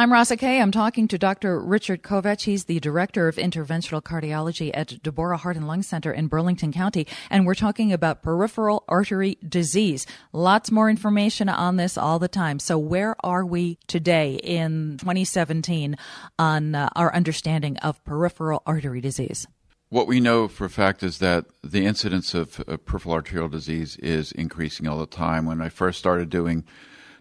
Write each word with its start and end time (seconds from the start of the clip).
I'm 0.00 0.10
Rasa 0.10 0.38
Kay. 0.38 0.62
I'm 0.62 0.70
talking 0.70 1.08
to 1.08 1.18
Dr. 1.18 1.60
Richard 1.60 2.02
Kovach. 2.02 2.44
He's 2.44 2.64
the 2.64 2.80
Director 2.80 3.28
of 3.28 3.36
Interventional 3.36 4.00
Cardiology 4.00 4.70
at 4.72 5.02
Deborah 5.02 5.36
Heart 5.36 5.58
and 5.58 5.68
Lung 5.68 5.82
Center 5.82 6.10
in 6.10 6.26
Burlington 6.26 6.72
County. 6.72 7.06
And 7.28 7.44
we're 7.44 7.54
talking 7.54 7.92
about 7.92 8.22
peripheral 8.22 8.82
artery 8.88 9.36
disease. 9.46 10.06
Lots 10.32 10.70
more 10.70 10.88
information 10.88 11.50
on 11.50 11.76
this 11.76 11.98
all 11.98 12.18
the 12.18 12.28
time. 12.28 12.60
So 12.60 12.78
where 12.78 13.14
are 13.22 13.44
we 13.44 13.76
today 13.88 14.36
in 14.42 14.96
2017 15.00 15.98
on 16.38 16.74
uh, 16.74 16.88
our 16.96 17.14
understanding 17.14 17.76
of 17.76 18.02
peripheral 18.02 18.62
artery 18.64 19.02
disease? 19.02 19.46
What 19.90 20.06
we 20.06 20.18
know 20.18 20.48
for 20.48 20.64
a 20.64 20.70
fact 20.70 21.02
is 21.02 21.18
that 21.18 21.44
the 21.62 21.84
incidence 21.84 22.32
of 22.32 22.60
uh, 22.60 22.78
peripheral 22.78 23.16
arterial 23.16 23.50
disease 23.50 23.98
is 23.98 24.32
increasing 24.32 24.88
all 24.88 24.98
the 24.98 25.04
time. 25.04 25.44
When 25.44 25.60
I 25.60 25.68
first 25.68 25.98
started 25.98 26.30
doing 26.30 26.64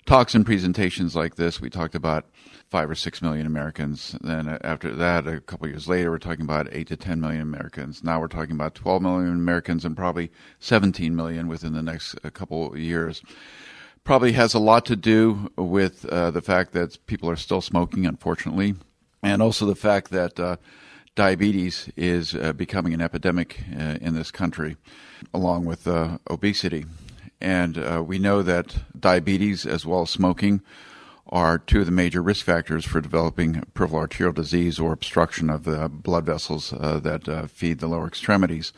talks 0.10 0.34
and 0.34 0.44
presentations 0.44 1.16
like 1.16 1.36
this, 1.36 1.62
we 1.62 1.70
talked 1.70 1.94
about 1.94 2.26
five 2.72 2.90
or 2.90 2.96
six 2.96 3.22
million 3.22 3.46
Americans. 3.46 4.18
Then 4.22 4.58
after 4.64 4.96
that, 4.96 5.28
a 5.28 5.40
couple 5.40 5.68
years 5.68 5.88
later, 5.88 6.10
we're 6.10 6.18
talking 6.18 6.46
about 6.46 6.68
eight 6.72 6.88
to 6.88 6.98
ten 6.98 7.22
million 7.22 7.44
Americans. 7.44 8.04
Now 8.04 8.20
we're 8.20 8.28
talking 8.28 8.56
about 8.56 8.74
12 8.74 9.04
million 9.04 9.34
Americans 9.34 9.86
and 9.86 9.96
probably 9.96 10.32
17 10.62 11.16
million 11.16 11.48
within 11.48 11.74
the 11.74 11.84
next 11.84 12.16
uh, 12.24 12.32
couple 12.32 12.76
years. 12.76 13.22
Probably 14.04 14.32
has 14.32 14.56
a 14.56 14.60
lot 14.60 14.84
to 14.88 14.96
do 14.96 15.52
with 15.56 16.06
uh, 16.06 16.32
the 16.32 16.42
fact 16.42 16.72
that 16.72 16.98
people 17.06 17.30
are 17.30 17.36
still 17.36 17.62
smoking, 17.62 18.08
unfortunately, 18.08 18.74
and 19.22 19.44
also 19.44 19.68
the 19.68 19.76
fact 19.76 20.10
that 20.10 20.40
uh, 20.40 20.56
diabetes 21.14 21.88
is 21.96 22.34
uh, 22.34 22.54
becoming 22.54 22.96
an 22.96 23.02
epidemic 23.02 23.60
uh, 23.80 24.00
in 24.02 24.16
this 24.16 24.32
country, 24.32 24.76
along 25.36 25.66
with 25.66 25.88
uh, 25.88 26.18
obesity. 26.32 26.88
And 27.42 27.78
uh, 27.78 28.04
we 28.06 28.20
know 28.20 28.42
that 28.44 28.76
diabetes, 29.00 29.66
as 29.66 29.86
well 29.86 30.02
as 30.02 30.10
smoking, 30.10 30.62
are 31.28 31.60
two 31.60 31.82
of 31.82 31.86
the 31.86 31.92
major 31.92 32.22
risk 32.22 32.44
factors 32.44 32.86
for 32.86 33.00
developing 33.00 33.64
peripheral 33.74 34.02
arterial 34.02 34.34
disease 34.34 34.80
or 34.80 34.92
obstruction 34.92 35.50
of 35.50 35.64
the 35.64 35.88
blood 35.88 36.26
vessels 36.26 36.74
uh, 36.74 37.00
that 37.04 37.30
uh, 37.30 37.48
feed 37.48 37.80
the 37.80 37.88
lower 37.88 38.08
extremities. 38.08 38.74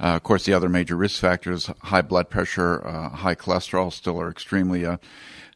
Uh, 0.00 0.16
of 0.16 0.22
course, 0.22 0.44
the 0.44 0.54
other 0.54 0.68
major 0.68 0.96
risk 0.96 1.20
factors, 1.20 1.66
high 1.82 2.00
blood 2.00 2.30
pressure, 2.30 2.84
uh, 2.86 3.10
high 3.10 3.34
cholesterol, 3.34 3.92
still 3.92 4.20
are 4.20 4.30
extremely 4.30 4.86
uh, 4.86 4.96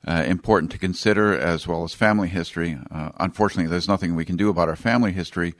important 0.06 0.70
to 0.70 0.78
consider, 0.78 1.33
as 1.33 1.66
well 1.66 1.83
as 1.83 1.94
family 1.94 2.28
history. 2.28 2.78
unfortunately, 3.18 3.70
there's 3.70 3.89
nothing 3.89 4.14
we 4.14 4.27
can 4.27 4.36
do 4.36 4.50
about 4.50 4.68
our 4.68 4.77
family 4.77 5.12
history, 5.12 5.55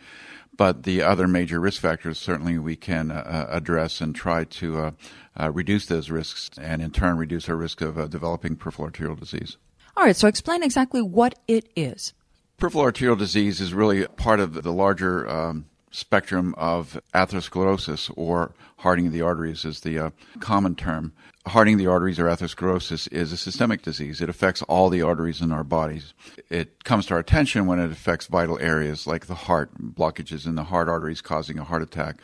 but 0.57 0.85
the 0.85 1.03
other 1.03 1.27
major 1.27 1.61
risk 1.61 1.81
factors 1.81 2.19
certainly 2.19 2.59
we 2.59 2.77
can 2.77 3.11
address 3.11 4.01
and 4.01 4.15
try 4.15 4.45
to 4.45 4.95
uh, 5.39 5.51
reduce 5.53 5.87
those 5.87 6.11
risks 6.11 6.51
and 6.59 6.83
in 6.83 6.91
turn 6.91 7.17
reduce 7.17 7.49
our 7.49 7.57
risk 7.57 7.81
of 7.81 7.99
uh, 7.99 8.07
developing 8.07 8.57
peripheral 8.57 8.87
arterial 8.87 9.17
disease. 9.17 9.57
All 9.97 10.05
right, 10.05 10.17
so 10.17 10.29
explain 10.29 10.63
exactly 10.63 11.03
what 11.03 11.39
it 11.47 11.69
is. 11.77 12.15
Peripheral 12.57 12.85
arterial 12.85 13.17
disease 13.17 13.61
is 13.61 13.75
really 13.75 14.07
part 14.07 14.41
of 14.41 14.63
the 14.63 14.73
larger 14.73 15.29
um, 15.29 15.67
spectrum 15.95 16.55
of 16.59 17.01
atherosclerosis 17.15 18.11
or 18.17 18.53
hardening 18.79 19.07
of 19.07 19.13
the 19.13 19.23
arteries 19.23 19.65
is 19.65 19.81
the 19.81 19.99
uh, 19.99 20.11
common 20.41 20.75
term. 20.75 21.13
Hardening 21.47 21.75
of 21.75 21.79
the 21.79 21.87
arteries 21.87 22.19
or 22.19 22.25
atherosclerosis 22.25 23.11
is 23.13 23.33
a 23.33 23.37
systemic 23.37 23.83
disease. 23.83 24.21
It 24.21 24.29
affects 24.29 24.63
all 24.63 24.89
the 24.91 25.03
arteries 25.03 25.41
in 25.41 25.53
our 25.53 25.63
bodies. 25.63 26.13
It 26.51 26.83
comes 26.83 27.07
to 27.07 27.15
our 27.15 27.21
attention 27.21 27.67
when 27.67 27.79
it 27.79 27.93
affects 27.93 28.27
vital 28.27 28.59
areas 28.59 29.07
like 29.07 29.27
the 29.27 29.35
heart, 29.35 29.71
blockages 29.79 30.47
in 30.47 30.57
the 30.57 30.65
heart 30.65 30.89
arteries 30.89 31.21
causing 31.21 31.59
a 31.59 31.65
heart 31.65 31.83
attack, 31.83 32.17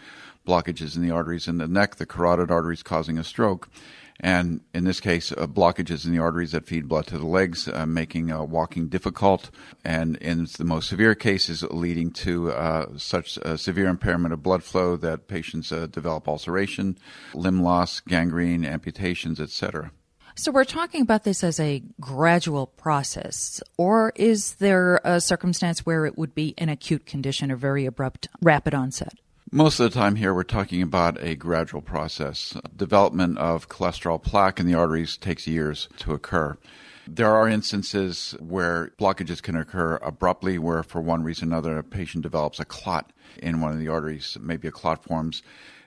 blockages 0.46 0.96
in 0.96 1.02
the 1.02 1.12
arteries 1.12 1.46
in 1.46 1.58
the 1.58 1.68
neck, 1.68 1.96
the 1.96 2.06
carotid 2.06 2.50
arteries 2.50 2.82
causing 2.82 3.18
a 3.18 3.24
stroke, 3.24 3.68
and 4.20 4.60
in 4.74 4.84
this 4.84 5.00
case, 5.00 5.32
uh, 5.32 5.46
blockages 5.46 6.04
in 6.04 6.12
the 6.12 6.18
arteries 6.18 6.52
that 6.52 6.66
feed 6.66 6.88
blood 6.88 7.06
to 7.08 7.18
the 7.18 7.26
legs, 7.26 7.68
uh, 7.68 7.86
making 7.86 8.30
uh, 8.30 8.42
walking 8.42 8.88
difficult, 8.88 9.50
and 9.84 10.16
in 10.18 10.46
the 10.58 10.64
most 10.64 10.88
severe 10.88 11.14
cases, 11.14 11.62
leading 11.64 12.10
to 12.10 12.52
uh, 12.52 12.86
such 12.98 13.38
severe 13.56 13.88
impairment 13.88 14.34
of 14.34 14.42
blood 14.42 14.62
flow 14.62 14.96
that 14.96 15.26
patients 15.26 15.72
uh, 15.72 15.86
develop 15.86 16.28
ulceration, 16.28 16.98
limb 17.34 17.62
loss, 17.62 18.00
gangrene, 18.00 18.64
amputations, 18.64 19.40
etc. 19.40 19.90
So 20.34 20.52
we're 20.52 20.64
talking 20.64 21.02
about 21.02 21.24
this 21.24 21.42
as 21.42 21.58
a 21.58 21.82
gradual 22.00 22.66
process, 22.66 23.62
or 23.76 24.12
is 24.16 24.54
there 24.54 25.00
a 25.04 25.20
circumstance 25.20 25.84
where 25.84 26.06
it 26.06 26.16
would 26.16 26.34
be 26.34 26.54
an 26.58 26.68
acute 26.68 27.06
condition 27.06 27.50
or 27.50 27.56
very 27.56 27.84
abrupt, 27.84 28.28
rapid 28.40 28.74
onset? 28.74 29.14
Most 29.52 29.80
of 29.80 29.90
the 29.90 29.98
time 29.98 30.14
here, 30.14 30.32
we're 30.32 30.44
talking 30.44 30.80
about 30.80 31.20
a 31.20 31.34
gradual 31.34 31.80
process. 31.80 32.56
Development 32.76 33.36
of 33.36 33.68
cholesterol 33.68 34.22
plaque 34.22 34.60
in 34.60 34.66
the 34.66 34.74
arteries 34.74 35.16
takes 35.16 35.48
years 35.48 35.88
to 35.96 36.12
occur. 36.12 36.56
There 37.08 37.34
are 37.34 37.48
instances 37.48 38.36
where 38.38 38.92
blockages 38.96 39.42
can 39.42 39.56
occur 39.56 39.96
abruptly, 40.02 40.56
where 40.60 40.84
for 40.84 41.00
one 41.00 41.24
reason 41.24 41.48
or 41.48 41.56
another, 41.56 41.78
a 41.78 41.82
patient 41.82 42.22
develops 42.22 42.60
a 42.60 42.64
clot 42.64 43.12
in 43.42 43.60
one 43.60 43.72
of 43.72 43.80
the 43.80 43.88
arteries. 43.88 44.38
Maybe 44.40 44.68
a 44.68 44.70
clot 44.70 45.02
forms 45.02 45.42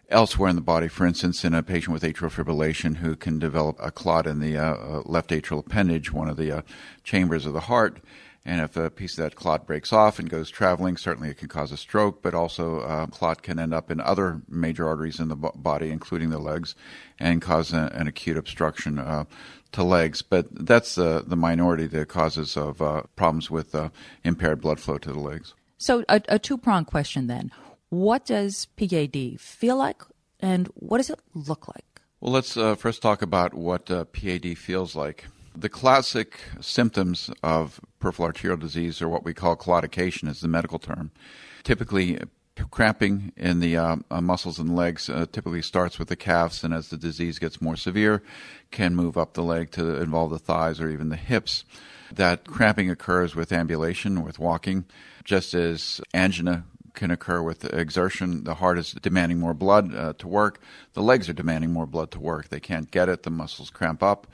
elsewhere 0.10 0.50
in 0.50 0.58
the 0.58 0.62
body. 0.62 0.90
For 0.90 1.08
instance, 1.08 1.46
in 1.46 1.54
a 1.54 1.64
patient 1.64 1.94
with 1.94 2.04
atrial 2.04 2.34
fibrillation 2.34 2.98
who 2.98 3.16
can 3.16 3.40
develop 3.40 3.78
a 3.80 3.92
clot 3.92 4.28
in 4.28 4.42
the 4.42 4.58
uh, 4.58 4.74
uh 4.74 5.02
left 5.06 5.30
atrial 5.30 5.60
appendage, 5.60 6.12
one 6.12 6.28
of 6.28 6.36
the 6.36 6.52
uh, 6.52 6.62
chambers 7.06 7.46
of 7.46 7.54
the 7.54 7.62
heart, 7.62 8.02
and 8.46 8.60
if 8.60 8.76
a 8.76 8.90
piece 8.90 9.18
of 9.18 9.24
that 9.24 9.36
clot 9.36 9.66
breaks 9.66 9.94
off 9.94 10.20
and 10.20 10.30
goes 10.30 10.50
traveling, 10.50 10.98
certainly 10.98 11.30
it 11.30 11.38
can 11.38 11.48
cause 11.48 11.72
a 11.72 11.78
stroke, 11.78 12.22
but 12.22 12.34
also 12.34 12.82
uh, 12.82 13.06
clot 13.08 13.42
can 13.42 13.58
end 13.58 13.74
up 13.74 13.90
in 13.90 14.02
other 14.02 14.42
major 14.50 14.86
arteries 14.86 15.20
in 15.20 15.30
the 15.30 15.36
body, 15.36 15.92
including 15.92 16.30
the 16.30 16.40
legs, 16.40 16.76
and 17.20 17.42
cause 17.42 17.72
a, 17.72 17.90
an 17.94 18.08
acute 18.08 18.36
obstruction 18.36 19.00
uh, 19.00 19.24
to 19.72 19.84
legs. 19.84 20.22
But 20.22 20.48
that's 20.52 20.98
uh, 20.98 21.24
the 21.26 21.38
minority 21.38 21.88
the 21.88 22.06
causes 22.06 22.58
of 22.58 22.82
uh, 22.82 23.04
problems 23.16 23.50
with 23.50 23.74
uh, 23.74 23.90
impaired 24.26 24.60
blood 24.60 24.82
flow 24.82 24.98
to 24.98 25.14
the 25.14 25.20
legs. 25.20 25.54
So, 25.78 26.04
a, 26.10 26.22
a 26.28 26.40
two 26.40 26.58
pronged 26.58 26.88
question 26.88 27.28
then. 27.28 27.50
What 27.90 28.26
does 28.26 28.66
PAD 28.76 29.40
feel 29.40 29.78
like, 29.78 30.02
and 30.42 30.68
what 30.76 30.98
does 30.98 31.10
it 31.10 31.20
look 31.34 31.70
like? 31.70 32.02
Well, 32.20 32.34
let's 32.34 32.58
uh, 32.58 32.76
first 32.76 33.02
talk 33.02 33.22
about 33.22 33.54
what 33.54 33.86
PAD 33.86 34.58
feels 34.58 34.96
like. 34.96 35.28
The 35.56 35.70
classic 35.70 36.40
symptoms 36.60 37.30
of 37.44 37.80
peripheral 38.04 38.26
arterial 38.26 38.58
disease 38.58 39.02
or 39.02 39.08
what 39.08 39.24
we 39.24 39.34
call 39.34 39.56
claudication, 39.56 40.28
is 40.28 40.42
the 40.42 40.48
medical 40.50 40.78
term. 40.78 41.10
Typically, 41.64 42.20
cramping 42.70 43.32
in 43.38 43.62
the 43.62 43.78
uh, 43.78 43.96
uh, 44.12 44.20
muscles 44.20 44.60
and 44.60 44.76
legs 44.76 45.10
uh, 45.10 45.26
typically 45.32 45.62
starts 45.62 45.98
with 45.98 46.10
the 46.10 46.18
calves, 46.18 46.66
and 46.66 46.74
as 46.74 46.90
the 46.90 46.98
disease 46.98 47.40
gets 47.40 47.62
more 47.62 47.78
severe, 47.78 48.22
can 48.72 48.94
move 48.94 49.18
up 49.18 49.36
the 49.36 49.42
leg 49.42 49.72
to 49.72 50.02
involve 50.02 50.32
the 50.32 50.38
thighs 50.38 50.82
or 50.82 50.90
even 50.90 51.08
the 51.08 51.16
hips. 51.16 51.64
That 52.12 52.46
cramping 52.46 52.90
occurs 52.90 53.36
with 53.36 53.54
ambulation, 53.54 54.22
with 54.22 54.38
walking, 54.38 54.84
just 55.24 55.54
as 55.54 56.02
angina 56.14 56.66
can 56.94 57.10
occur 57.10 57.42
with 57.42 57.74
exertion. 57.74 58.44
The 58.44 58.56
heart 58.56 58.78
is 58.78 58.92
demanding 58.92 59.40
more 59.40 59.54
blood 59.54 59.96
uh, 59.96 60.12
to 60.18 60.28
work. 60.28 60.60
The 60.92 61.02
legs 61.02 61.30
are 61.30 61.34
demanding 61.34 61.72
more 61.72 61.86
blood 61.86 62.12
to 62.12 62.20
work. 62.20 62.50
They 62.50 62.60
can't 62.60 62.92
get 62.92 63.08
it. 63.08 63.24
The 63.24 63.30
muscles 63.30 63.70
cramp 63.70 64.04
up. 64.04 64.28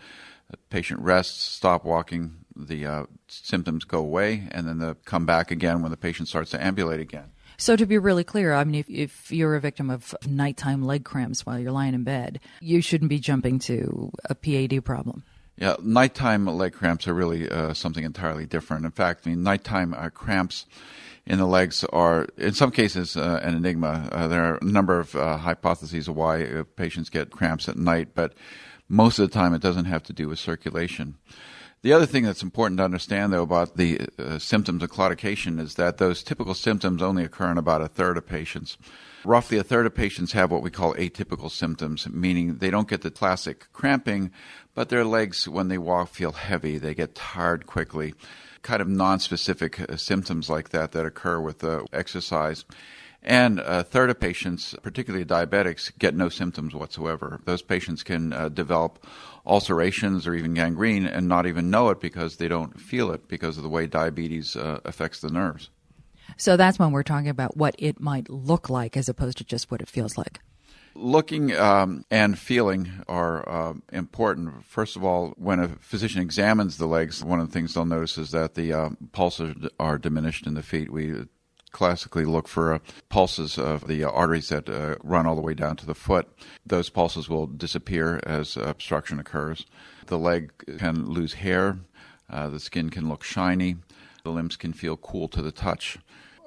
The 0.49 0.57
patient 0.69 1.01
rests, 1.01 1.43
stop 1.43 1.85
walking, 1.85 2.45
the 2.55 2.85
uh, 2.85 3.03
symptoms 3.27 3.83
go 3.83 3.99
away, 3.99 4.47
and 4.51 4.67
then 4.67 4.79
they 4.79 4.93
come 5.05 5.25
back 5.25 5.51
again 5.51 5.81
when 5.81 5.91
the 5.91 5.97
patient 5.97 6.27
starts 6.27 6.51
to 6.51 6.63
ambulate 6.63 6.99
again. 6.99 7.31
So, 7.57 7.75
to 7.75 7.85
be 7.85 7.97
really 7.97 8.23
clear, 8.23 8.53
I 8.53 8.63
mean, 8.63 8.79
if, 8.79 8.89
if 8.89 9.31
you're 9.31 9.55
a 9.55 9.59
victim 9.59 9.89
of 9.89 10.15
nighttime 10.25 10.81
leg 10.81 11.03
cramps 11.03 11.45
while 11.45 11.59
you're 11.59 11.73
lying 11.73 11.93
in 11.93 12.03
bed, 12.03 12.39
you 12.61 12.81
shouldn't 12.81 13.09
be 13.09 13.19
jumping 13.19 13.59
to 13.59 14.11
a 14.29 14.33
PAD 14.33 14.83
problem. 14.85 15.23
Yeah, 15.57 15.75
nighttime 15.83 16.45
leg 16.45 16.71
cramps 16.71 17.05
are 17.05 17.13
really 17.13 17.49
uh, 17.49 17.73
something 17.73 18.05
entirely 18.05 18.45
different. 18.45 18.85
In 18.85 18.91
fact, 18.91 19.27
I 19.27 19.31
mean, 19.31 19.43
nighttime 19.43 19.93
uh, 19.93 20.09
cramps 20.09 20.65
in 21.25 21.37
the 21.37 21.45
legs 21.45 21.83
are, 21.91 22.27
in 22.37 22.53
some 22.53 22.71
cases, 22.71 23.17
uh, 23.17 23.41
an 23.43 23.55
enigma. 23.55 24.07
Uh, 24.09 24.27
there 24.29 24.45
are 24.45 24.57
a 24.61 24.65
number 24.65 24.97
of 24.97 25.13
uh, 25.15 25.35
hypotheses 25.35 26.07
of 26.07 26.15
why 26.15 26.43
uh, 26.43 26.63
patients 26.77 27.09
get 27.09 27.29
cramps 27.29 27.67
at 27.67 27.75
night, 27.75 28.15
but 28.15 28.35
most 28.89 29.19
of 29.19 29.29
the 29.29 29.33
time, 29.33 29.53
it 29.53 29.61
doesn't 29.61 29.85
have 29.85 30.03
to 30.03 30.13
do 30.13 30.27
with 30.27 30.39
circulation. 30.39 31.15
The 31.81 31.93
other 31.93 32.05
thing 32.05 32.23
that's 32.23 32.43
important 32.43 32.79
to 32.79 32.83
understand, 32.83 33.31
though, 33.31 33.43
about 33.43 33.77
the 33.77 34.01
uh, 34.17 34.37
symptoms 34.37 34.83
of 34.83 34.89
claudication 34.89 35.61
is 35.61 35.75
that 35.75 35.97
those 35.97 36.23
typical 36.23 36.53
symptoms 36.53 37.01
only 37.01 37.23
occur 37.23 37.51
in 37.51 37.57
about 37.57 37.81
a 37.81 37.87
third 37.87 38.17
of 38.17 38.27
patients. 38.27 38.77
Roughly 39.23 39.57
a 39.57 39.63
third 39.63 39.85
of 39.85 39.95
patients 39.95 40.33
have 40.33 40.51
what 40.51 40.61
we 40.61 40.71
call 40.71 40.93
atypical 40.95 41.49
symptoms, 41.49 42.09
meaning 42.09 42.57
they 42.57 42.69
don't 42.69 42.89
get 42.89 43.01
the 43.01 43.11
classic 43.11 43.67
cramping, 43.71 44.31
but 44.73 44.89
their 44.89 45.05
legs, 45.05 45.47
when 45.47 45.69
they 45.69 45.77
walk, 45.77 46.09
feel 46.09 46.33
heavy. 46.33 46.77
They 46.77 46.93
get 46.93 47.15
tired 47.15 47.65
quickly. 47.65 48.13
Kind 48.61 48.81
of 48.81 48.89
non-specific 48.89 49.79
uh, 49.79 49.95
symptoms 49.95 50.49
like 50.49 50.69
that 50.69 50.91
that 50.91 51.05
occur 51.05 51.39
with 51.39 51.63
uh, 51.63 51.83
exercise. 51.93 52.65
And 53.21 53.59
a 53.59 53.83
third 53.83 54.09
of 54.09 54.19
patients, 54.19 54.75
particularly 54.81 55.25
diabetics, 55.25 55.91
get 55.99 56.15
no 56.15 56.29
symptoms 56.29 56.73
whatsoever. 56.73 57.41
Those 57.43 57.61
patients 57.61 58.01
can 58.01 58.31
uh, 58.31 58.49
develop 58.49 59.05
ulcerations 59.45 60.25
or 60.25 60.33
even 60.33 60.53
gangrene 60.53 61.05
and 61.05 61.27
not 61.27 61.45
even 61.45 61.69
know 61.69 61.89
it 61.89 61.99
because 61.99 62.37
they 62.37 62.47
don't 62.47 62.79
feel 62.79 63.11
it 63.11 63.27
because 63.27 63.57
of 63.57 63.63
the 63.63 63.69
way 63.69 63.87
diabetes 63.87 64.55
uh, 64.55 64.79
affects 64.85 65.19
the 65.19 65.29
nerves. 65.29 65.69
So 66.37 66.55
that's 66.55 66.79
when 66.79 66.91
we're 66.91 67.03
talking 67.03 67.29
about 67.29 67.57
what 67.57 67.75
it 67.77 67.99
might 67.99 68.29
look 68.29 68.69
like 68.69 68.95
as 68.95 69.09
opposed 69.09 69.37
to 69.39 69.43
just 69.43 69.69
what 69.69 69.81
it 69.81 69.89
feels 69.89 70.17
like. 70.17 70.39
Looking 70.95 71.55
um, 71.55 72.05
and 72.09 72.37
feeling 72.37 72.89
are 73.07 73.47
uh, 73.47 73.73
important. 73.91 74.65
First 74.65 74.95
of 74.95 75.03
all, 75.03 75.33
when 75.37 75.59
a 75.59 75.67
physician 75.79 76.21
examines 76.21 76.77
the 76.77 76.87
legs, 76.87 77.23
one 77.23 77.39
of 77.39 77.47
the 77.47 77.53
things 77.53 77.73
they'll 77.73 77.85
notice 77.85 78.17
is 78.17 78.31
that 78.31 78.55
the 78.55 78.73
uh, 78.73 78.89
pulses 79.11 79.55
are 79.79 79.97
diminished 79.97 80.47
in 80.47 80.55
the 80.55 80.63
feet. 80.63 80.91
We 80.91 81.25
classically 81.71 82.25
look 82.25 82.47
for 82.47 82.73
uh, 82.73 82.79
pulses 83.09 83.57
of 83.57 83.87
the 83.87 84.03
uh, 84.03 84.09
arteries 84.09 84.49
that 84.49 84.69
uh, 84.69 84.95
run 85.03 85.25
all 85.25 85.35
the 85.35 85.41
way 85.41 85.53
down 85.53 85.75
to 85.77 85.85
the 85.85 85.95
foot. 85.95 86.27
Those 86.65 86.89
pulses 86.89 87.29
will 87.29 87.47
disappear 87.47 88.19
as 88.25 88.57
obstruction 88.57 89.19
occurs. 89.19 89.65
The 90.07 90.17
leg 90.17 90.51
can 90.77 91.05
lose 91.05 91.33
hair. 91.33 91.79
Uh, 92.29 92.49
the 92.49 92.59
skin 92.59 92.89
can 92.89 93.09
look 93.09 93.23
shiny. 93.23 93.77
The 94.23 94.31
limbs 94.31 94.55
can 94.55 94.73
feel 94.73 94.97
cool 94.97 95.27
to 95.29 95.41
the 95.41 95.51
touch. 95.51 95.97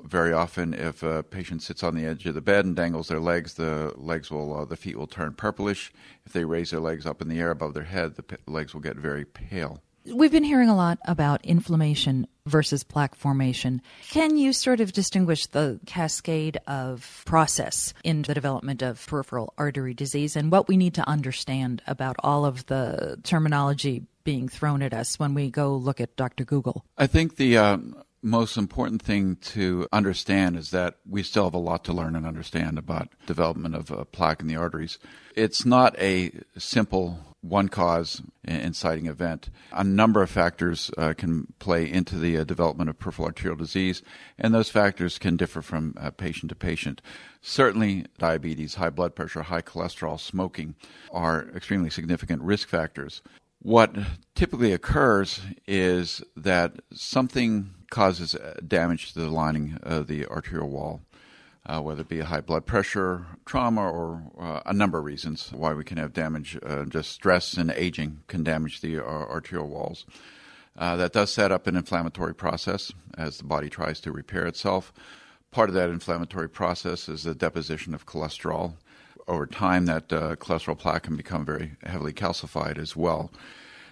Very 0.02 0.32
often, 0.32 0.74
if 0.74 1.02
a 1.04 1.22
patient 1.22 1.62
sits 1.62 1.82
on 1.84 1.94
the 1.94 2.04
edge 2.04 2.26
of 2.26 2.34
the 2.34 2.40
bed 2.40 2.64
and 2.64 2.74
dangles 2.74 3.06
their 3.06 3.20
legs, 3.20 3.54
the 3.54 3.92
legs 3.96 4.30
will, 4.30 4.56
uh, 4.56 4.64
the 4.64 4.76
feet 4.76 4.96
will 4.96 5.06
turn 5.06 5.34
purplish. 5.34 5.92
If 6.26 6.32
they 6.32 6.44
raise 6.44 6.70
their 6.70 6.80
legs 6.80 7.06
up 7.06 7.22
in 7.22 7.28
the 7.28 7.38
air 7.38 7.52
above 7.52 7.74
their 7.74 7.84
head, 7.84 8.16
the 8.16 8.24
p- 8.24 8.36
legs 8.46 8.74
will 8.74 8.80
get 8.80 8.96
very 8.96 9.24
pale. 9.24 9.80
We've 10.04 10.32
been 10.32 10.42
hearing 10.42 10.68
a 10.68 10.74
lot 10.74 10.98
about 11.04 11.44
inflammation 11.44 12.26
versus 12.46 12.82
plaque 12.82 13.14
formation. 13.14 13.80
Can 14.10 14.36
you 14.36 14.52
sort 14.52 14.80
of 14.80 14.92
distinguish 14.92 15.46
the 15.46 15.78
cascade 15.86 16.58
of 16.66 17.22
process 17.24 17.94
in 18.02 18.22
the 18.22 18.34
development 18.34 18.82
of 18.82 19.06
peripheral 19.06 19.54
artery 19.56 19.94
disease 19.94 20.34
and 20.34 20.50
what 20.50 20.66
we 20.66 20.76
need 20.76 20.94
to 20.94 21.08
understand 21.08 21.82
about 21.86 22.16
all 22.18 22.44
of 22.44 22.66
the 22.66 23.18
terminology 23.22 24.02
being 24.24 24.48
thrown 24.48 24.82
at 24.82 24.92
us 24.92 25.20
when 25.20 25.34
we 25.34 25.50
go 25.50 25.76
look 25.76 26.00
at 26.00 26.16
Dr. 26.16 26.44
Google? 26.44 26.84
I 26.98 27.06
think 27.06 27.36
the 27.36 27.56
uh, 27.56 27.78
most 28.22 28.56
important 28.56 29.02
thing 29.02 29.36
to 29.36 29.86
understand 29.92 30.56
is 30.56 30.70
that 30.70 30.96
we 31.08 31.22
still 31.22 31.44
have 31.44 31.54
a 31.54 31.58
lot 31.58 31.84
to 31.84 31.92
learn 31.92 32.16
and 32.16 32.26
understand 32.26 32.76
about 32.76 33.08
development 33.26 33.76
of 33.76 33.92
uh, 33.92 34.04
plaque 34.06 34.40
in 34.40 34.48
the 34.48 34.56
arteries. 34.56 34.98
It's 35.36 35.64
not 35.64 35.96
a 35.98 36.32
simple 36.58 37.31
one 37.42 37.68
cause 37.68 38.22
inciting 38.44 39.06
event. 39.06 39.50
A 39.72 39.84
number 39.84 40.22
of 40.22 40.30
factors 40.30 40.90
uh, 40.96 41.12
can 41.12 41.52
play 41.58 41.90
into 41.90 42.18
the 42.18 42.38
uh, 42.38 42.44
development 42.44 42.88
of 42.88 42.98
peripheral 42.98 43.26
arterial 43.26 43.56
disease, 43.56 44.02
and 44.38 44.54
those 44.54 44.70
factors 44.70 45.18
can 45.18 45.36
differ 45.36 45.60
from 45.60 45.94
uh, 46.00 46.10
patient 46.10 46.50
to 46.50 46.54
patient. 46.54 47.02
Certainly, 47.40 48.06
diabetes, 48.18 48.76
high 48.76 48.90
blood 48.90 49.14
pressure, 49.14 49.42
high 49.42 49.62
cholesterol, 49.62 50.18
smoking 50.18 50.76
are 51.12 51.50
extremely 51.54 51.90
significant 51.90 52.42
risk 52.42 52.68
factors. 52.68 53.22
What 53.60 53.94
typically 54.34 54.72
occurs 54.72 55.40
is 55.66 56.22
that 56.36 56.80
something 56.92 57.74
causes 57.90 58.34
uh, 58.34 58.54
damage 58.66 59.12
to 59.12 59.20
the 59.20 59.28
lining 59.28 59.78
of 59.82 60.06
the 60.06 60.26
arterial 60.26 60.70
wall 60.70 61.02
uh, 61.66 61.80
whether 61.80 62.00
it 62.00 62.08
be 62.08 62.20
high 62.20 62.40
blood 62.40 62.66
pressure, 62.66 63.26
trauma, 63.44 63.88
or 63.90 64.22
uh, 64.38 64.60
a 64.66 64.72
number 64.72 64.98
of 64.98 65.04
reasons 65.04 65.50
why 65.52 65.72
we 65.72 65.84
can 65.84 65.96
have 65.96 66.12
damage. 66.12 66.58
Uh, 66.64 66.84
just 66.84 67.12
stress 67.12 67.54
and 67.54 67.70
aging 67.72 68.22
can 68.26 68.42
damage 68.42 68.80
the 68.80 68.98
uh, 68.98 69.02
arterial 69.02 69.68
walls. 69.68 70.04
Uh, 70.76 70.96
that 70.96 71.12
does 71.12 71.30
set 71.30 71.52
up 71.52 71.66
an 71.66 71.76
inflammatory 71.76 72.34
process 72.34 72.92
as 73.16 73.38
the 73.38 73.44
body 73.44 73.68
tries 73.68 74.00
to 74.00 74.10
repair 74.10 74.46
itself. 74.46 74.92
Part 75.50 75.68
of 75.68 75.74
that 75.74 75.90
inflammatory 75.90 76.48
process 76.48 77.08
is 77.08 77.24
the 77.24 77.34
deposition 77.34 77.94
of 77.94 78.06
cholesterol. 78.06 78.74
Over 79.28 79.46
time, 79.46 79.86
that 79.86 80.12
uh, 80.12 80.36
cholesterol 80.36 80.78
plaque 80.78 81.04
can 81.04 81.16
become 81.16 81.44
very 81.44 81.72
heavily 81.84 82.12
calcified 82.12 82.78
as 82.78 82.96
well. 82.96 83.30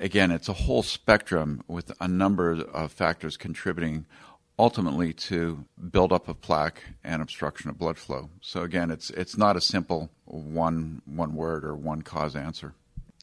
Again, 0.01 0.31
it's 0.31 0.49
a 0.49 0.55
whole 0.55 0.83
spectrum 0.83 1.63
with 1.69 1.93
a 2.01 2.09
number 2.09 2.53
of 2.53 2.91
factors 2.91 3.37
contributing 3.37 4.07
ultimately 4.61 5.15
to 5.15 5.65
buildup 5.91 6.29
of 6.29 6.41
plaque 6.43 6.83
and 7.03 7.23
obstruction 7.23 7.71
of 7.71 7.79
blood 7.79 7.97
flow. 7.97 8.29
So 8.43 8.63
again, 8.63 8.91
it's 8.91 9.09
it's 9.11 9.37
not 9.37 9.57
a 9.57 9.61
simple 9.61 10.11
one 10.27 11.01
one 11.07 11.35
word 11.35 11.65
or 11.65 11.75
one 11.75 12.03
cause 12.03 12.37
answer. 12.37 12.75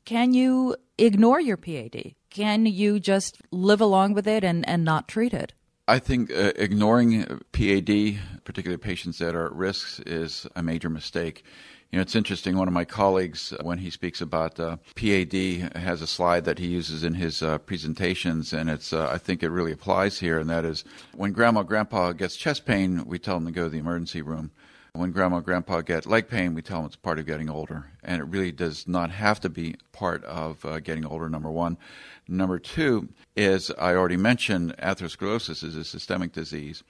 Can 0.04 0.34
you 0.34 0.76
ignore 0.98 1.40
your 1.40 1.58
PAD? 1.58 2.16
Can 2.30 2.66
you 2.66 3.00
just 3.00 3.38
live 3.52 3.82
along 3.82 4.14
with 4.14 4.28
it 4.28 4.44
and, 4.44 4.68
and 4.68 4.84
not 4.84 5.08
treat 5.08 5.34
it? 5.34 5.54
I 5.88 6.00
think 6.00 6.32
uh, 6.32 6.52
ignoring 6.56 7.24
PAD, 7.52 8.20
particularly 8.44 8.78
patients 8.78 9.20
that 9.20 9.36
are 9.36 9.46
at 9.46 9.54
risk, 9.54 10.02
is 10.06 10.48
a 10.56 10.64
major 10.64 10.90
mistake. 10.90 11.44
You 11.92 11.98
know, 11.98 12.02
it's 12.02 12.18
interesting. 12.18 12.58
One 12.58 12.68
of 12.68 12.74
my 12.74 12.84
colleagues, 12.84 13.54
uh, 13.54 13.64
when 13.64 13.78
he 13.78 13.90
speaks 13.90 14.20
about 14.20 14.60
uh, 14.60 14.76
PAD, 14.96 15.72
has 15.78 16.02
a 16.02 16.08
slide 16.08 16.44
that 16.44 16.60
he 16.60 16.68
uses 16.68 17.02
in 17.02 17.14
his 17.14 17.42
uh, 17.42 17.60
presentations, 17.60 18.52
and 18.52 18.70
it's 18.70 18.92
uh, 18.92 19.10
I 19.10 19.18
think 19.18 19.42
it 19.42 19.50
really 19.50 19.72
applies 19.72 20.20
here. 20.20 20.38
And 20.38 20.50
that 20.50 20.66
is, 20.66 20.84
when 21.16 21.32
grandma, 21.32 21.64
grandpa 21.64 22.12
gets 22.12 22.36
chest 22.36 22.66
pain, 22.66 23.06
we 23.06 23.20
tell 23.20 23.36
them 23.36 23.46
to 23.46 23.54
go 23.54 23.64
to 23.64 23.70
the 23.70 23.78
emergency 23.78 24.22
room. 24.22 24.52
When 24.92 25.12
grandma, 25.12 25.40
grandpa 25.40 25.80
get 25.82 26.06
leg 26.06 26.28
pain, 26.28 26.56
we 26.56 26.62
tell 26.62 26.80
them 26.80 26.88
it's 26.88 26.96
part 26.98 27.20
of 27.20 27.26
getting 27.26 27.50
older, 27.50 27.86
and 28.04 28.20
it 28.20 28.26
really 28.26 28.52
does 28.52 28.86
not 28.86 29.10
have 29.12 29.40
to 29.42 29.50
be 29.50 29.76
part 29.94 30.26
of 30.26 30.66
uh, 30.66 30.80
getting 30.82 31.06
older. 31.06 31.30
Number 31.30 31.52
one, 31.52 31.78
number 32.28 32.60
two 32.60 33.08
is 33.36 33.72
I 33.78 33.94
already 33.94 34.18
mentioned 34.18 34.76
atherosclerosis 34.78 35.64
is 35.64 35.76
a 35.78 35.86
systemic 35.86 36.34
disease. 36.34 36.84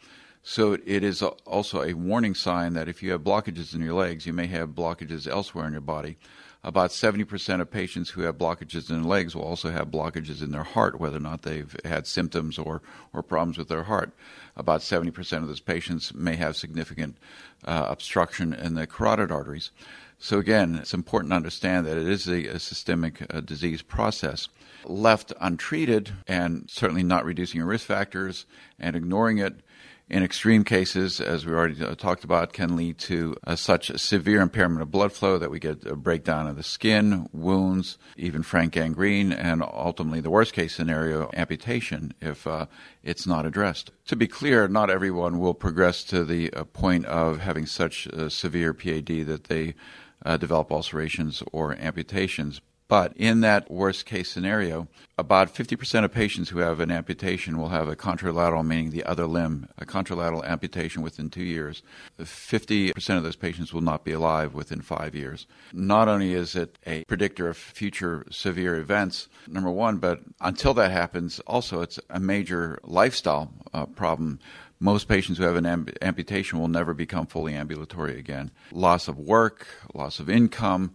So 0.49 0.77
it 0.85 1.03
is 1.03 1.21
also 1.21 1.83
a 1.83 1.93
warning 1.93 2.33
sign 2.33 2.71
that 2.75 2.87
if 2.87 3.03
you 3.03 3.11
have 3.11 3.19
blockages 3.19 3.75
in 3.75 3.81
your 3.81 3.95
legs, 3.95 4.25
you 4.25 4.31
may 4.31 4.47
have 4.47 4.69
blockages 4.69 5.27
elsewhere 5.27 5.67
in 5.67 5.73
your 5.73 5.81
body. 5.81 6.15
About 6.63 6.91
70% 6.91 7.59
of 7.59 7.69
patients 7.69 8.11
who 8.11 8.21
have 8.21 8.37
blockages 8.37 8.89
in 8.89 9.01
their 9.01 9.09
legs 9.11 9.35
will 9.35 9.43
also 9.43 9.71
have 9.71 9.89
blockages 9.89 10.41
in 10.41 10.51
their 10.51 10.63
heart, 10.63 11.01
whether 11.01 11.17
or 11.17 11.19
not 11.19 11.41
they've 11.41 11.75
had 11.83 12.07
symptoms 12.07 12.57
or, 12.57 12.81
or 13.11 13.21
problems 13.23 13.57
with 13.57 13.67
their 13.67 13.83
heart. 13.83 14.13
About 14.55 14.79
70% 14.79 15.41
of 15.41 15.49
those 15.49 15.59
patients 15.59 16.13
may 16.13 16.37
have 16.37 16.55
significant 16.55 17.17
uh, 17.65 17.87
obstruction 17.89 18.53
in 18.53 18.75
the 18.75 18.87
carotid 18.87 19.33
arteries. 19.33 19.71
So, 20.17 20.39
again, 20.39 20.75
it's 20.75 20.93
important 20.93 21.31
to 21.31 21.35
understand 21.35 21.85
that 21.87 21.97
it 21.97 22.07
is 22.07 22.25
a, 22.25 22.47
a 22.47 22.59
systemic 22.59 23.21
uh, 23.29 23.41
disease 23.41 23.81
process. 23.81 24.47
Left 24.85 25.33
untreated 25.41 26.13
and 26.25 26.69
certainly 26.69 27.03
not 27.03 27.25
reducing 27.25 27.57
your 27.57 27.67
risk 27.67 27.85
factors 27.85 28.45
and 28.79 28.95
ignoring 28.95 29.39
it 29.39 29.59
in 30.09 30.23
extreme 30.23 30.63
cases, 30.63 31.19
as 31.19 31.45
we 31.45 31.53
already 31.53 31.83
uh, 31.83 31.93
talked 31.95 32.23
about, 32.23 32.53
can 32.53 32.77
lead 32.77 32.97
to 32.97 33.35
uh, 33.45 33.55
such 33.55 33.97
severe 33.99 34.39
impairment 34.41 34.81
of 34.81 34.89
blood 34.89 35.11
flow 35.11 35.37
that 35.37 35.51
we 35.51 35.59
get 35.59 35.85
a 35.85 35.95
breakdown 35.97 36.47
of 36.47 36.55
the 36.55 36.63
skin, 36.63 37.27
wounds, 37.33 37.97
even 38.15 38.41
frank 38.41 38.73
gangrene, 38.73 39.33
and 39.33 39.61
ultimately 39.61 40.21
the 40.21 40.29
worst 40.29 40.53
case 40.53 40.73
scenario, 40.73 41.29
amputation 41.33 42.13
if 42.21 42.47
uh, 42.47 42.67
it's 43.03 43.27
not 43.27 43.45
addressed. 43.45 43.91
To 44.07 44.15
be 44.15 44.27
clear, 44.27 44.67
not 44.69 44.89
everyone 44.89 45.39
will 45.39 45.53
progress 45.53 46.03
to 46.05 46.23
the 46.23 46.53
uh, 46.53 46.63
point 46.63 47.05
of 47.05 47.39
having 47.39 47.65
such 47.65 48.07
severe 48.29 48.73
PAD 48.73 49.25
that 49.27 49.45
they 49.45 49.75
uh, 50.25 50.37
develop 50.37 50.71
ulcerations 50.71 51.43
or 51.51 51.75
amputations, 51.79 52.61
but 52.87 53.13
in 53.15 53.41
that 53.41 53.69
worst 53.69 54.05
case 54.05 54.31
scenario, 54.31 54.87
about 55.17 55.53
50% 55.53 56.03
of 56.03 56.11
patients 56.11 56.49
who 56.49 56.59
have 56.59 56.79
an 56.79 56.91
amputation 56.91 57.57
will 57.57 57.69
have 57.69 57.87
a 57.87 57.95
contralateral, 57.95 58.65
meaning 58.65 58.91
the 58.91 59.03
other 59.03 59.25
limb, 59.25 59.67
a 59.77 59.85
contralateral 59.85 60.45
amputation 60.45 61.01
within 61.01 61.29
two 61.29 61.43
years. 61.43 61.83
50% 62.19 63.17
of 63.17 63.23
those 63.23 63.35
patients 63.35 63.73
will 63.73 63.81
not 63.81 64.05
be 64.05 64.11
alive 64.11 64.53
within 64.53 64.81
five 64.81 65.15
years. 65.15 65.47
Not 65.73 66.07
only 66.07 66.33
is 66.33 66.55
it 66.55 66.77
a 66.85 67.03
predictor 67.05 67.49
of 67.49 67.57
future 67.57 68.25
severe 68.29 68.75
events, 68.75 69.27
number 69.47 69.71
one, 69.71 69.97
but 69.97 70.21
until 70.39 70.73
that 70.75 70.91
happens, 70.91 71.39
also 71.41 71.81
it's 71.81 71.99
a 72.09 72.19
major 72.19 72.79
lifestyle 72.83 73.51
uh, 73.73 73.85
problem 73.85 74.39
most 74.79 75.07
patients 75.07 75.37
who 75.39 75.43
have 75.43 75.55
an 75.55 75.65
amputation 76.01 76.59
will 76.59 76.67
never 76.67 76.93
become 76.93 77.25
fully 77.25 77.55
ambulatory 77.55 78.19
again. 78.19 78.51
Loss 78.71 79.07
of 79.07 79.17
work, 79.17 79.67
loss 79.93 80.19
of 80.19 80.29
income, 80.29 80.93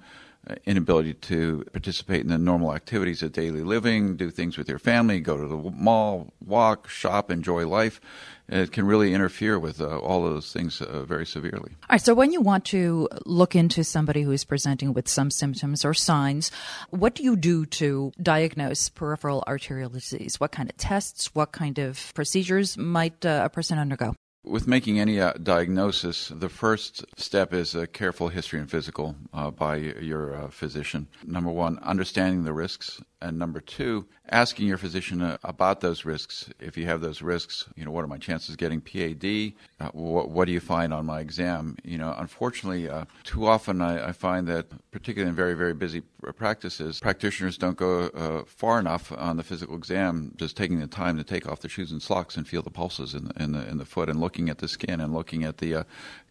inability 0.66 1.14
to 1.14 1.64
participate 1.72 2.20
in 2.20 2.28
the 2.28 2.38
normal 2.38 2.74
activities 2.74 3.22
of 3.22 3.32
daily 3.32 3.62
living, 3.62 4.16
do 4.16 4.30
things 4.30 4.58
with 4.58 4.68
your 4.68 4.78
family, 4.78 5.20
go 5.20 5.36
to 5.36 5.46
the 5.46 5.56
mall, 5.56 6.32
walk, 6.44 6.88
shop, 6.88 7.30
enjoy 7.30 7.66
life. 7.66 8.00
It 8.48 8.72
can 8.72 8.84
really 8.84 9.14
interfere 9.14 9.58
with 9.58 9.80
uh, 9.80 9.98
all 10.00 10.26
of 10.26 10.34
those 10.34 10.52
things 10.52 10.82
uh, 10.82 11.04
very 11.04 11.24
severely. 11.24 11.70
All 11.82 11.92
right. 11.92 12.00
So, 12.00 12.12
when 12.12 12.32
you 12.32 12.40
want 12.40 12.64
to 12.66 13.08
look 13.24 13.54
into 13.54 13.84
somebody 13.84 14.22
who 14.22 14.32
is 14.32 14.44
presenting 14.44 14.92
with 14.92 15.08
some 15.08 15.30
symptoms 15.30 15.84
or 15.84 15.94
signs, 15.94 16.50
what 16.90 17.14
do 17.14 17.22
you 17.22 17.36
do 17.36 17.64
to 17.66 18.12
diagnose 18.20 18.88
peripheral 18.88 19.44
arterial 19.46 19.90
disease? 19.90 20.40
What 20.40 20.52
kind 20.52 20.68
of 20.68 20.76
tests, 20.76 21.34
what 21.34 21.52
kind 21.52 21.78
of 21.78 22.12
procedures 22.14 22.76
might 22.76 23.24
uh, 23.24 23.42
a 23.44 23.48
person 23.48 23.78
undergo? 23.78 24.16
With 24.44 24.66
making 24.66 24.98
any 24.98 25.20
uh, 25.20 25.34
diagnosis, 25.34 26.28
the 26.28 26.48
first 26.48 27.04
step 27.16 27.54
is 27.54 27.76
a 27.76 27.86
careful 27.86 28.28
history 28.28 28.58
and 28.58 28.68
physical 28.68 29.14
uh, 29.32 29.52
by 29.52 29.76
your 29.76 30.34
uh, 30.34 30.48
physician. 30.48 31.06
Number 31.24 31.50
one, 31.50 31.78
understanding 31.78 32.42
the 32.42 32.52
risks 32.52 33.00
and 33.22 33.38
number 33.38 33.60
two, 33.60 34.06
asking 34.30 34.66
your 34.66 34.76
physician 34.76 35.22
uh, 35.22 35.38
about 35.44 35.80
those 35.80 36.04
risks. 36.04 36.50
If 36.58 36.76
you 36.76 36.86
have 36.86 37.00
those 37.00 37.22
risks, 37.22 37.68
you 37.76 37.84
know, 37.84 37.90
what 37.90 38.04
are 38.04 38.08
my 38.08 38.18
chances 38.18 38.56
getting 38.56 38.80
PAD? 38.80 39.52
Uh, 39.80 39.90
what, 39.92 40.30
what, 40.30 40.46
do 40.46 40.52
you 40.52 40.60
find 40.60 40.92
on 40.92 41.06
my 41.06 41.20
exam? 41.20 41.76
You 41.84 41.98
know, 41.98 42.14
unfortunately, 42.18 42.88
uh, 42.88 43.04
too 43.22 43.46
often 43.46 43.80
I, 43.80 44.08
I, 44.08 44.12
find 44.12 44.48
that, 44.48 44.66
particularly 44.90 45.30
in 45.30 45.36
very, 45.36 45.54
very 45.54 45.72
busy 45.72 46.02
practices, 46.36 46.98
practitioners 47.00 47.56
don't 47.56 47.76
go 47.76 48.06
uh, 48.08 48.42
far 48.44 48.80
enough 48.80 49.12
on 49.12 49.36
the 49.36 49.44
physical 49.44 49.76
exam, 49.76 50.34
just 50.36 50.56
taking 50.56 50.80
the 50.80 50.86
time 50.86 51.16
to 51.16 51.24
take 51.24 51.48
off 51.48 51.60
the 51.60 51.68
shoes 51.68 51.92
and 51.92 52.02
socks 52.02 52.36
and 52.36 52.48
feel 52.48 52.62
the 52.62 52.70
pulses 52.70 53.14
in 53.14 53.26
the, 53.26 53.42
in 53.42 53.52
the, 53.52 53.68
in 53.68 53.78
the 53.78 53.84
foot 53.84 54.08
and 54.08 54.20
looking 54.20 54.48
at 54.48 54.58
the 54.58 54.68
skin 54.68 55.00
and 55.00 55.14
looking 55.14 55.44
at 55.44 55.58
the 55.58 55.74
uh, 55.76 55.84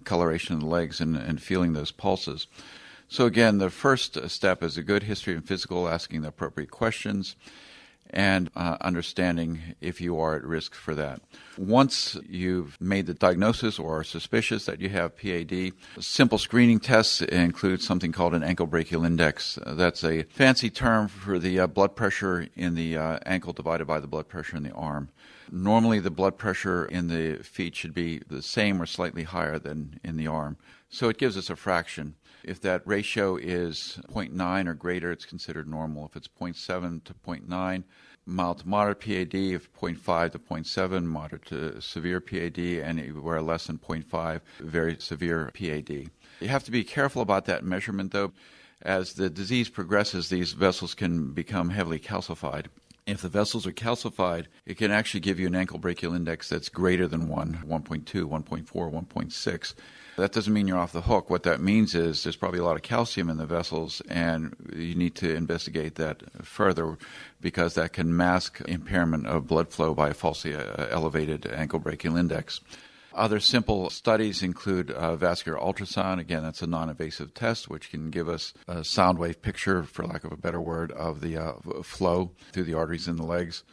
coloration 0.03 0.55
of 0.55 0.61
the 0.61 0.67
legs 0.67 0.99
and, 0.99 1.15
and 1.15 1.41
feeling 1.41 1.73
those 1.73 1.91
pulses. 1.91 2.47
So, 3.11 3.25
again, 3.25 3.57
the 3.57 3.69
first 3.69 4.29
step 4.29 4.63
is 4.63 4.77
a 4.77 4.81
good 4.81 5.03
history 5.03 5.33
and 5.33 5.45
physical, 5.45 5.89
asking 5.89 6.21
the 6.21 6.29
appropriate 6.29 6.71
questions 6.71 7.35
and 8.09 8.49
uh, 8.55 8.77
understanding 8.79 9.75
if 9.81 9.99
you 9.99 10.17
are 10.17 10.37
at 10.37 10.45
risk 10.45 10.73
for 10.73 10.95
that. 10.95 11.21
Once 11.57 12.17
you've 12.25 12.79
made 12.79 13.07
the 13.07 13.13
diagnosis 13.13 13.77
or 13.77 13.99
are 13.99 14.03
suspicious 14.05 14.63
that 14.63 14.79
you 14.79 14.87
have 14.87 15.17
PAD, 15.17 15.73
simple 15.99 16.37
screening 16.37 16.79
tests 16.79 17.21
include 17.21 17.81
something 17.81 18.13
called 18.13 18.33
an 18.33 18.43
ankle 18.43 18.65
brachial 18.65 19.03
index. 19.03 19.57
Uh, 19.57 19.73
that's 19.73 20.05
a 20.05 20.23
fancy 20.23 20.69
term 20.69 21.09
for 21.09 21.37
the 21.37 21.59
uh, 21.59 21.67
blood 21.67 21.97
pressure 21.97 22.47
in 22.55 22.75
the 22.75 22.95
uh, 22.95 23.19
ankle 23.25 23.51
divided 23.51 23.87
by 23.87 23.99
the 23.99 24.07
blood 24.07 24.29
pressure 24.29 24.55
in 24.55 24.63
the 24.63 24.71
arm. 24.71 25.09
Normally, 25.51 25.99
the 25.99 26.11
blood 26.11 26.37
pressure 26.37 26.85
in 26.85 27.09
the 27.09 27.43
feet 27.43 27.75
should 27.75 27.93
be 27.93 28.21
the 28.25 28.41
same 28.41 28.81
or 28.81 28.85
slightly 28.85 29.23
higher 29.23 29.59
than 29.59 29.99
in 30.01 30.15
the 30.15 30.27
arm. 30.27 30.55
So 30.89 31.09
it 31.09 31.17
gives 31.17 31.35
us 31.35 31.49
a 31.49 31.57
fraction. 31.57 32.15
If 32.43 32.61
that 32.61 32.81
ratio 32.85 33.35
is 33.35 33.99
0.9 34.11 34.67
or 34.67 34.73
greater, 34.73 35.11
it's 35.11 35.25
considered 35.25 35.67
normal. 35.67 36.05
If 36.05 36.15
it's 36.15 36.27
0.7 36.27 37.03
to 37.03 37.13
0.9, 37.13 37.83
mild 38.25 38.59
to 38.59 38.67
moderate 38.67 38.99
PAD. 38.99 39.35
If 39.35 39.71
0.5 39.73 40.31
to 40.31 40.39
0.7, 40.39 41.03
moderate 41.03 41.45
to 41.47 41.81
severe 41.81 42.19
PAD. 42.19 42.57
And 42.57 42.99
anywhere 42.99 43.41
less 43.41 43.67
than 43.67 43.77
0.5, 43.77 44.41
very 44.59 44.97
severe 44.99 45.51
PAD. 45.53 46.09
You 46.39 46.47
have 46.47 46.63
to 46.63 46.71
be 46.71 46.83
careful 46.83 47.21
about 47.21 47.45
that 47.45 47.63
measurement, 47.63 48.11
though. 48.11 48.31
As 48.81 49.13
the 49.13 49.29
disease 49.29 49.69
progresses, 49.69 50.29
these 50.29 50.53
vessels 50.53 50.95
can 50.95 51.33
become 51.33 51.69
heavily 51.69 51.99
calcified. 51.99 52.65
If 53.11 53.21
the 53.21 53.27
vessels 53.27 53.67
are 53.67 53.73
calcified, 53.73 54.45
it 54.65 54.77
can 54.77 54.89
actually 54.89 55.19
give 55.19 55.37
you 55.37 55.47
an 55.47 55.55
ankle 55.55 55.77
brachial 55.77 56.13
index 56.13 56.47
that's 56.47 56.69
greater 56.69 57.09
than 57.09 57.27
1, 57.27 57.63
1.2, 57.67 58.05
1.4, 58.05 58.65
1.6. 58.65 59.73
That 60.15 60.31
doesn't 60.31 60.53
mean 60.53 60.65
you're 60.65 60.77
off 60.77 60.93
the 60.93 61.01
hook. 61.01 61.29
What 61.29 61.43
that 61.43 61.59
means 61.59 61.93
is 61.93 62.23
there's 62.23 62.37
probably 62.37 62.59
a 62.59 62.63
lot 62.63 62.77
of 62.77 62.83
calcium 62.83 63.29
in 63.29 63.35
the 63.35 63.45
vessels, 63.45 64.01
and 64.07 64.55
you 64.73 64.95
need 64.95 65.15
to 65.15 65.35
investigate 65.35 65.95
that 65.95 66.23
further 66.45 66.97
because 67.41 67.73
that 67.73 67.91
can 67.91 68.15
mask 68.15 68.61
impairment 68.65 69.27
of 69.27 69.45
blood 69.45 69.73
flow 69.73 69.93
by 69.93 70.09
a 70.09 70.13
falsely 70.13 70.55
uh, 70.55 70.87
elevated 70.89 71.45
ankle 71.47 71.79
brachial 71.79 72.15
index. 72.15 72.61
Other 73.13 73.39
simple 73.39 73.89
studies 73.89 74.41
include 74.41 74.91
uh, 74.91 75.15
vascular 75.15 75.57
ultrasound. 75.57 76.19
Again, 76.19 76.43
that's 76.43 76.61
a 76.61 76.67
non 76.67 76.89
invasive 76.89 77.33
test 77.33 77.69
which 77.69 77.89
can 77.89 78.09
give 78.09 78.29
us 78.29 78.53
a 78.67 78.83
sound 78.83 79.19
wave 79.19 79.41
picture, 79.41 79.83
for 79.83 80.05
lack 80.05 80.23
of 80.23 80.31
a 80.31 80.37
better 80.37 80.61
word, 80.61 80.91
of 80.91 81.21
the 81.21 81.37
uh, 81.37 81.53
flow 81.83 82.31
through 82.51 82.63
the 82.63 82.73
arteries 82.73 83.07
in 83.07 83.17
the 83.17 83.25
legs. 83.25 83.63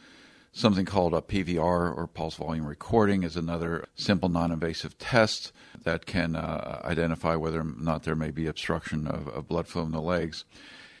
Something 0.51 0.85
called 0.85 1.13
a 1.13 1.21
PVR 1.21 1.95
or 1.95 2.07
pulse 2.07 2.35
volume 2.35 2.65
recording 2.65 3.23
is 3.23 3.37
another 3.37 3.87
simple 3.95 4.29
non 4.29 4.51
invasive 4.51 4.97
test 4.97 5.53
that 5.83 6.05
can 6.05 6.35
uh, 6.35 6.81
identify 6.83 7.35
whether 7.35 7.61
or 7.61 7.75
not 7.77 8.03
there 8.03 8.15
may 8.15 8.31
be 8.31 8.47
obstruction 8.47 9.07
of, 9.07 9.27
of 9.29 9.47
blood 9.47 9.67
flow 9.67 9.83
in 9.83 9.91
the 9.91 10.01
legs. 10.01 10.43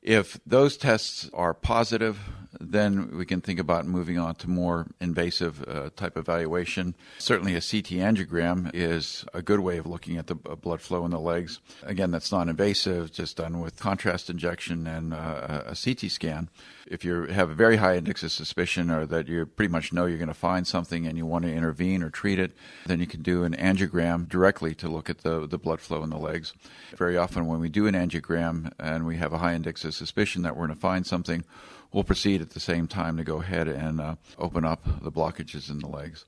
If 0.01 0.39
those 0.45 0.77
tests 0.77 1.29
are 1.33 1.53
positive, 1.53 2.19
then 2.59 3.17
we 3.17 3.25
can 3.25 3.39
think 3.41 3.59
about 3.59 3.85
moving 3.85 4.17
on 4.17 4.35
to 4.35 4.49
more 4.49 4.87
invasive 4.99 5.65
uh, 5.67 5.89
type 5.95 6.17
evaluation. 6.17 6.93
Certainly, 7.17 7.53
a 7.53 7.61
CT 7.61 7.99
angiogram 7.99 8.69
is 8.73 9.25
a 9.33 9.41
good 9.41 9.61
way 9.61 9.77
of 9.77 9.85
looking 9.85 10.17
at 10.17 10.27
the 10.27 10.35
blood 10.35 10.81
flow 10.81 11.05
in 11.05 11.11
the 11.11 11.19
legs. 11.19 11.59
Again, 11.83 12.11
that's 12.11 12.31
non 12.31 12.49
invasive, 12.49 13.11
just 13.11 13.37
done 13.37 13.61
with 13.61 13.79
contrast 13.79 14.29
injection 14.29 14.87
and 14.87 15.13
uh, 15.13 15.63
a 15.67 15.75
CT 15.75 16.11
scan. 16.11 16.49
If 16.85 17.05
you 17.05 17.23
have 17.25 17.49
a 17.49 17.55
very 17.55 17.77
high 17.77 17.95
index 17.95 18.23
of 18.23 18.31
suspicion 18.31 18.89
or 18.89 19.05
that 19.05 19.27
you 19.27 19.45
pretty 19.45 19.71
much 19.71 19.93
know 19.93 20.05
you're 20.05 20.17
going 20.17 20.27
to 20.27 20.33
find 20.33 20.67
something 20.67 21.05
and 21.05 21.17
you 21.17 21.25
want 21.25 21.45
to 21.45 21.53
intervene 21.53 22.03
or 22.03 22.09
treat 22.09 22.39
it, 22.39 22.51
then 22.87 22.99
you 22.99 23.07
can 23.07 23.21
do 23.21 23.43
an 23.43 23.55
angiogram 23.55 24.27
directly 24.27 24.73
to 24.75 24.89
look 24.89 25.09
at 25.09 25.19
the, 25.19 25.47
the 25.47 25.57
blood 25.57 25.79
flow 25.79 26.03
in 26.03 26.09
the 26.09 26.17
legs. 26.17 26.53
Very 26.97 27.15
often, 27.15 27.45
when 27.45 27.59
we 27.59 27.69
do 27.69 27.87
an 27.87 27.95
angiogram 27.95 28.73
and 28.79 29.05
we 29.05 29.17
have 29.17 29.31
a 29.31 29.37
high 29.37 29.53
index 29.53 29.85
of 29.85 29.93
suspicion 29.93 30.41
that 30.41 30.57
we're 30.57 30.65
going 30.65 30.75
to 30.75 30.81
find 30.81 31.05
something, 31.05 31.45
we'll 31.91 32.03
proceed 32.03 32.41
at 32.41 32.51
the 32.51 32.59
same 32.59 32.87
time 32.87 33.17
to 33.17 33.23
go 33.23 33.41
ahead 33.41 33.67
and 33.67 33.99
uh, 33.99 34.15
open 34.37 34.65
up 34.65 34.83
the 35.01 35.11
blockages 35.11 35.69
in 35.69 35.79
the 35.79 35.87
legs. 35.87 36.25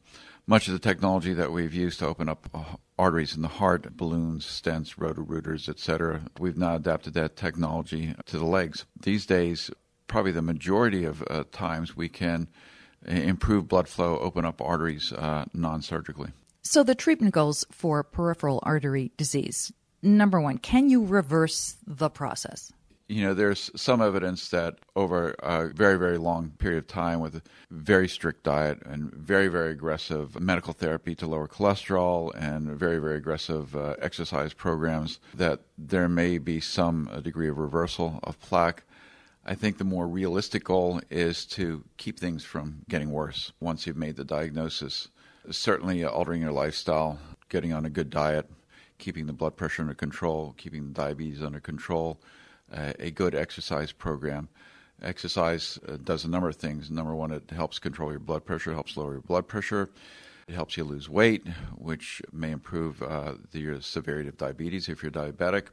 Much 0.48 0.68
of 0.68 0.74
the 0.74 0.80
technology 0.80 1.34
that 1.34 1.52
we've 1.52 1.74
used 1.74 2.00
to 2.00 2.08
open 2.08 2.28
up 2.28 2.50
uh, 2.54 2.64
arteries 2.98 3.36
in 3.36 3.42
the 3.42 3.48
heart, 3.48 3.96
balloons, 3.96 4.46
stents, 4.46 4.96
roto-rooters, 4.98 5.70
etc., 5.70 6.22
we've 6.40 6.58
now 6.58 6.76
adapted 6.76 7.14
that 7.14 7.36
technology 7.36 8.16
to 8.26 8.38
the 8.38 8.46
legs. 8.46 8.86
These 9.00 9.26
days, 9.26 9.70
probably 10.08 10.32
the 10.32 10.42
majority 10.42 11.06
of 11.06 11.24
uh, 11.30 11.44
times 11.52 11.96
we 11.96 12.10
can 12.10 12.48
uh, 13.08 13.12
improve 13.12 13.68
blood 13.68 13.88
flow, 13.88 14.18
open 14.18 14.46
up 14.46 14.62
arteries 14.62 15.14
uh, 15.14 15.46
non 15.54 15.82
surgically. 15.82 16.32
So, 16.64 16.84
the 16.84 16.96
treatment 16.96 17.34
goals 17.34 17.66
for 17.72 18.04
peripheral 18.04 18.60
artery 18.64 19.12
disease 19.18 19.72
number 20.02 20.40
one, 20.40 20.58
can 20.58 20.90
you 20.90 21.06
reverse 21.06 21.78
the 21.86 22.10
process? 22.10 22.72
You 23.12 23.26
know, 23.26 23.34
there's 23.34 23.70
some 23.76 24.02
evidence 24.02 24.48
that 24.50 24.78
over 24.96 25.32
a 25.40 25.68
very, 25.68 26.00
very 26.00 26.18
long 26.18 26.52
period 26.52 26.78
of 26.78 26.88
time 26.88 27.20
with 27.20 27.36
a 27.36 27.42
very 27.70 28.08
strict 28.08 28.44
diet 28.44 28.82
and 28.86 29.14
very, 29.14 29.50
very 29.50 29.72
aggressive 29.72 30.40
medical 30.40 30.72
therapy 30.72 31.14
to 31.16 31.28
lower 31.28 31.48
cholesterol 31.48 32.34
and 32.36 32.70
very, 32.70 33.00
very 33.00 33.18
aggressive 33.18 33.76
uh, 33.76 33.96
exercise 34.02 34.54
programs, 34.54 35.20
that 35.34 35.60
there 35.78 36.08
may 36.08 36.38
be 36.38 36.62
some 36.62 37.10
degree 37.22 37.50
of 37.50 37.58
reversal 37.58 38.22
of 38.24 38.40
plaque. 38.40 38.84
I 39.46 39.56
think 39.56 39.78
the 39.78 39.84
more 39.84 40.08
realistic 40.08 40.64
goal 40.64 41.02
is 41.10 41.46
to 41.48 41.84
keep 41.98 42.18
things 42.18 42.46
from 42.46 42.84
getting 42.88 43.12
worse 43.12 43.52
once 43.60 43.86
you've 43.86 43.98
made 43.98 44.16
the 44.16 44.24
diagnosis. 44.24 45.10
Certainly, 45.50 46.06
altering 46.06 46.42
your 46.42 46.54
lifestyle, 46.54 47.20
getting 47.50 47.74
on 47.74 47.86
a 47.86 47.90
good 47.90 48.10
diet, 48.10 48.50
keeping 49.00 49.26
the 49.26 49.34
blood 49.34 49.58
pressure 49.58 49.82
under 49.82 49.96
control, 49.96 50.56
keeping 50.58 50.88
the 50.88 50.94
diabetes 50.94 51.44
under 51.44 51.60
control 51.60 52.22
a 52.72 53.12
good 53.12 53.36
exercise 53.36 53.92
program. 53.92 54.50
Exercise 55.02 55.80
uh, 55.88 55.98
does 56.04 56.26
a 56.26 56.30
number 56.30 56.48
of 56.48 56.56
things. 56.56 56.92
Number 56.92 57.16
one, 57.16 57.32
it 57.32 57.50
helps 57.50 57.80
control 57.80 58.12
your 58.12 58.20
blood 58.20 58.46
pressure, 58.46 58.72
helps 58.72 58.96
lower 58.96 59.14
your 59.14 59.22
blood 59.22 59.48
pressure. 59.48 59.90
It 60.48 60.54
helps 60.54 60.78
you 60.78 60.84
lose 60.84 61.10
weight, 61.10 61.48
which 61.76 62.22
may 62.32 62.52
improve 62.52 63.02
uh, 63.02 63.34
the 63.52 63.82
severity 63.82 64.30
of 64.30 64.38
diabetes 64.38 64.90
if 64.90 65.02
you're 65.02 65.12
diabetic. 65.12 65.68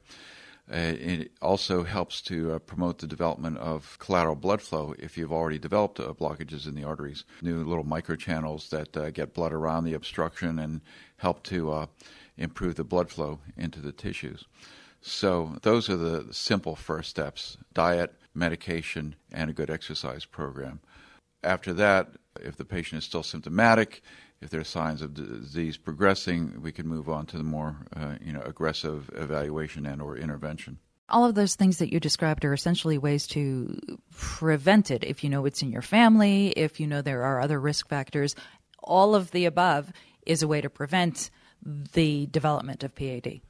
Uh, 0.70 0.94
it 1.00 1.32
also 1.40 1.82
helps 1.82 2.20
to 2.22 2.52
uh, 2.52 2.58
promote 2.58 2.98
the 2.98 3.06
development 3.06 3.56
of 3.58 3.98
collateral 3.98 4.36
blood 4.36 4.60
flow 4.60 4.94
if 4.98 5.16
you've 5.16 5.32
already 5.32 5.58
developed 5.58 5.98
uh, 5.98 6.12
blockages 6.12 6.66
in 6.66 6.74
the 6.74 6.84
arteries. 6.84 7.24
New 7.42 7.64
little 7.64 7.84
microchannels 7.84 8.68
that 8.68 8.96
uh, 8.96 9.10
get 9.10 9.34
blood 9.34 9.52
around 9.52 9.84
the 9.84 9.94
obstruction 9.94 10.58
and 10.58 10.80
help 11.16 11.42
to 11.42 11.88
improve 12.36 12.76
the 12.76 12.84
blood 12.84 13.10
flow 13.10 13.40
into 13.56 13.80
the 13.80 13.92
tissues. 13.92 14.44
So, 15.00 15.56
those 15.62 15.88
are 15.88 15.96
the 15.96 16.32
simple 16.32 16.74
first 16.74 17.10
steps 17.10 17.56
diet, 17.72 18.14
medication, 18.34 19.14
and 19.32 19.50
a 19.50 19.52
good 19.52 19.70
exercise 19.70 20.24
program. 20.24 20.80
After 21.44 21.72
that, 21.74 22.08
if 22.40 22.56
the 22.56 22.64
patient 22.64 22.98
is 22.98 23.04
still 23.04 23.22
symptomatic, 23.22 24.02
if 24.40 24.50
there 24.50 24.60
are 24.60 24.64
signs 24.64 25.02
of 25.02 25.14
disease 25.14 25.76
progressing, 25.76 26.60
we 26.62 26.72
can 26.72 26.86
move 26.86 27.08
on 27.08 27.26
to 27.26 27.36
the 27.36 27.44
more 27.44 27.76
uh, 27.94 28.14
you 28.20 28.32
know, 28.32 28.42
aggressive 28.42 29.10
evaluation 29.14 29.86
and 29.86 30.00
or 30.00 30.16
intervention. 30.16 30.78
All 31.08 31.24
of 31.24 31.34
those 31.34 31.54
things 31.54 31.78
that 31.78 31.92
you 31.92 32.00
described 32.00 32.44
are 32.44 32.52
essentially 32.52 32.98
ways 32.98 33.26
to 33.28 33.78
prevent 34.14 34.90
it. 34.90 35.04
If 35.04 35.24
you 35.24 35.30
know 35.30 35.46
it's 35.46 35.62
in 35.62 35.72
your 35.72 35.82
family, 35.82 36.48
if 36.50 36.80
you 36.80 36.86
know 36.86 37.02
there 37.02 37.22
are 37.22 37.40
other 37.40 37.58
risk 37.58 37.88
factors, 37.88 38.36
all 38.82 39.14
of 39.14 39.30
the 39.30 39.46
above 39.46 39.90
is 40.26 40.42
a 40.42 40.48
way 40.48 40.60
to 40.60 40.68
prevent 40.68 41.30
the 41.62 42.26
development 42.26 42.84
of 42.84 42.94
PAD. 42.94 43.40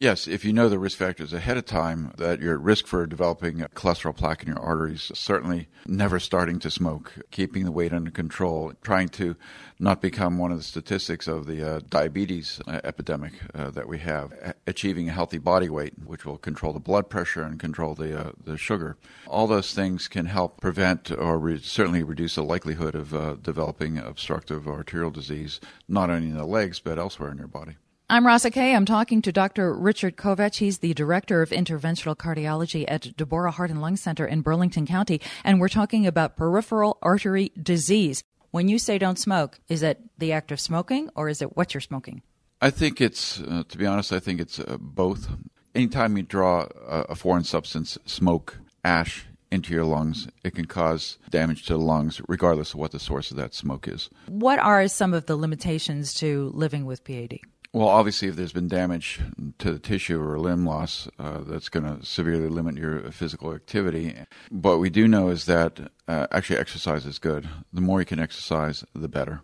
Yes, 0.00 0.26
if 0.26 0.46
you 0.46 0.54
know 0.54 0.70
the 0.70 0.78
risk 0.78 0.96
factors 0.96 1.34
ahead 1.34 1.58
of 1.58 1.66
time, 1.66 2.14
that 2.16 2.40
you're 2.40 2.54
at 2.54 2.62
risk 2.62 2.86
for 2.86 3.04
developing 3.04 3.58
cholesterol 3.74 4.16
plaque 4.16 4.40
in 4.40 4.48
your 4.48 4.58
arteries, 4.58 5.12
certainly 5.14 5.68
never 5.86 6.18
starting 6.18 6.58
to 6.60 6.70
smoke, 6.70 7.18
keeping 7.30 7.66
the 7.66 7.70
weight 7.70 7.92
under 7.92 8.10
control, 8.10 8.72
trying 8.80 9.10
to 9.10 9.36
not 9.78 10.00
become 10.00 10.38
one 10.38 10.52
of 10.52 10.56
the 10.56 10.64
statistics 10.64 11.28
of 11.28 11.44
the 11.44 11.62
uh, 11.62 11.80
diabetes 11.90 12.62
uh, 12.66 12.80
epidemic 12.82 13.34
uh, 13.54 13.70
that 13.72 13.88
we 13.88 13.98
have, 13.98 14.54
achieving 14.66 15.10
a 15.10 15.12
healthy 15.12 15.36
body 15.36 15.68
weight, 15.68 15.92
which 16.02 16.24
will 16.24 16.38
control 16.38 16.72
the 16.72 16.80
blood 16.80 17.10
pressure 17.10 17.42
and 17.42 17.60
control 17.60 17.94
the, 17.94 18.28
uh, 18.28 18.32
the 18.42 18.56
sugar. 18.56 18.96
All 19.26 19.46
those 19.46 19.74
things 19.74 20.08
can 20.08 20.24
help 20.24 20.62
prevent 20.62 21.10
or 21.10 21.38
re- 21.38 21.60
certainly 21.60 22.02
reduce 22.02 22.36
the 22.36 22.42
likelihood 22.42 22.94
of 22.94 23.12
uh, 23.12 23.34
developing 23.42 23.98
obstructive 23.98 24.66
arterial 24.66 25.10
disease, 25.10 25.60
not 25.86 26.08
only 26.08 26.30
in 26.30 26.38
the 26.38 26.46
legs, 26.46 26.80
but 26.80 26.98
elsewhere 26.98 27.30
in 27.30 27.36
your 27.36 27.48
body. 27.48 27.76
I'm 28.12 28.26
Rasa 28.26 28.50
Kay. 28.50 28.74
I'm 28.74 28.86
talking 28.86 29.22
to 29.22 29.30
Dr. 29.30 29.72
Richard 29.72 30.16
Kovach. 30.16 30.56
He's 30.56 30.78
the 30.78 30.94
director 30.94 31.42
of 31.42 31.50
interventional 31.50 32.16
cardiology 32.16 32.84
at 32.88 33.16
Deborah 33.16 33.52
Heart 33.52 33.70
and 33.70 33.80
Lung 33.80 33.94
Center 33.94 34.26
in 34.26 34.40
Burlington 34.40 34.84
County, 34.84 35.20
and 35.44 35.60
we're 35.60 35.68
talking 35.68 36.08
about 36.08 36.36
peripheral 36.36 36.98
artery 37.02 37.52
disease. 37.62 38.24
When 38.50 38.66
you 38.66 38.80
say 38.80 38.98
don't 38.98 39.16
smoke, 39.16 39.60
is 39.68 39.84
it 39.84 40.00
the 40.18 40.32
act 40.32 40.50
of 40.50 40.58
smoking 40.58 41.08
or 41.14 41.28
is 41.28 41.40
it 41.40 41.56
what 41.56 41.72
you're 41.72 41.80
smoking? 41.80 42.22
I 42.60 42.70
think 42.70 43.00
it's, 43.00 43.42
uh, 43.42 43.62
to 43.68 43.78
be 43.78 43.86
honest, 43.86 44.12
I 44.12 44.18
think 44.18 44.40
it's 44.40 44.58
uh, 44.58 44.76
both. 44.80 45.28
Anytime 45.76 46.16
you 46.16 46.24
draw 46.24 46.66
a, 46.88 47.02
a 47.10 47.14
foreign 47.14 47.44
substance, 47.44 47.96
smoke, 48.06 48.58
ash, 48.82 49.24
into 49.52 49.72
your 49.72 49.84
lungs, 49.84 50.26
it 50.42 50.56
can 50.56 50.64
cause 50.64 51.18
damage 51.30 51.64
to 51.66 51.74
the 51.74 51.78
lungs, 51.78 52.20
regardless 52.26 52.74
of 52.74 52.80
what 52.80 52.90
the 52.90 52.98
source 52.98 53.30
of 53.30 53.36
that 53.36 53.54
smoke 53.54 53.86
is. 53.86 54.10
What 54.26 54.58
are 54.58 54.88
some 54.88 55.14
of 55.14 55.26
the 55.26 55.36
limitations 55.36 56.12
to 56.14 56.50
living 56.54 56.86
with 56.86 57.04
PAD? 57.04 57.38
Well, 57.72 57.86
obviously, 57.86 58.26
if 58.26 58.34
there's 58.34 58.52
been 58.52 58.66
damage 58.66 59.20
to 59.58 59.72
the 59.72 59.78
tissue 59.78 60.20
or 60.20 60.40
limb 60.40 60.66
loss, 60.66 61.08
uh, 61.20 61.42
that's 61.46 61.68
going 61.68 61.84
to 61.84 62.04
severely 62.04 62.48
limit 62.48 62.76
your 62.76 63.12
physical 63.12 63.54
activity. 63.54 64.12
What 64.50 64.80
we 64.80 64.90
do 64.90 65.06
know 65.06 65.28
is 65.28 65.46
that 65.46 65.78
uh, 66.08 66.26
actually 66.32 66.58
exercise 66.58 67.06
is 67.06 67.20
good. 67.20 67.48
The 67.72 67.80
more 67.80 68.00
you 68.00 68.06
can 68.06 68.18
exercise, 68.18 68.84
the 68.92 69.08
better. 69.08 69.42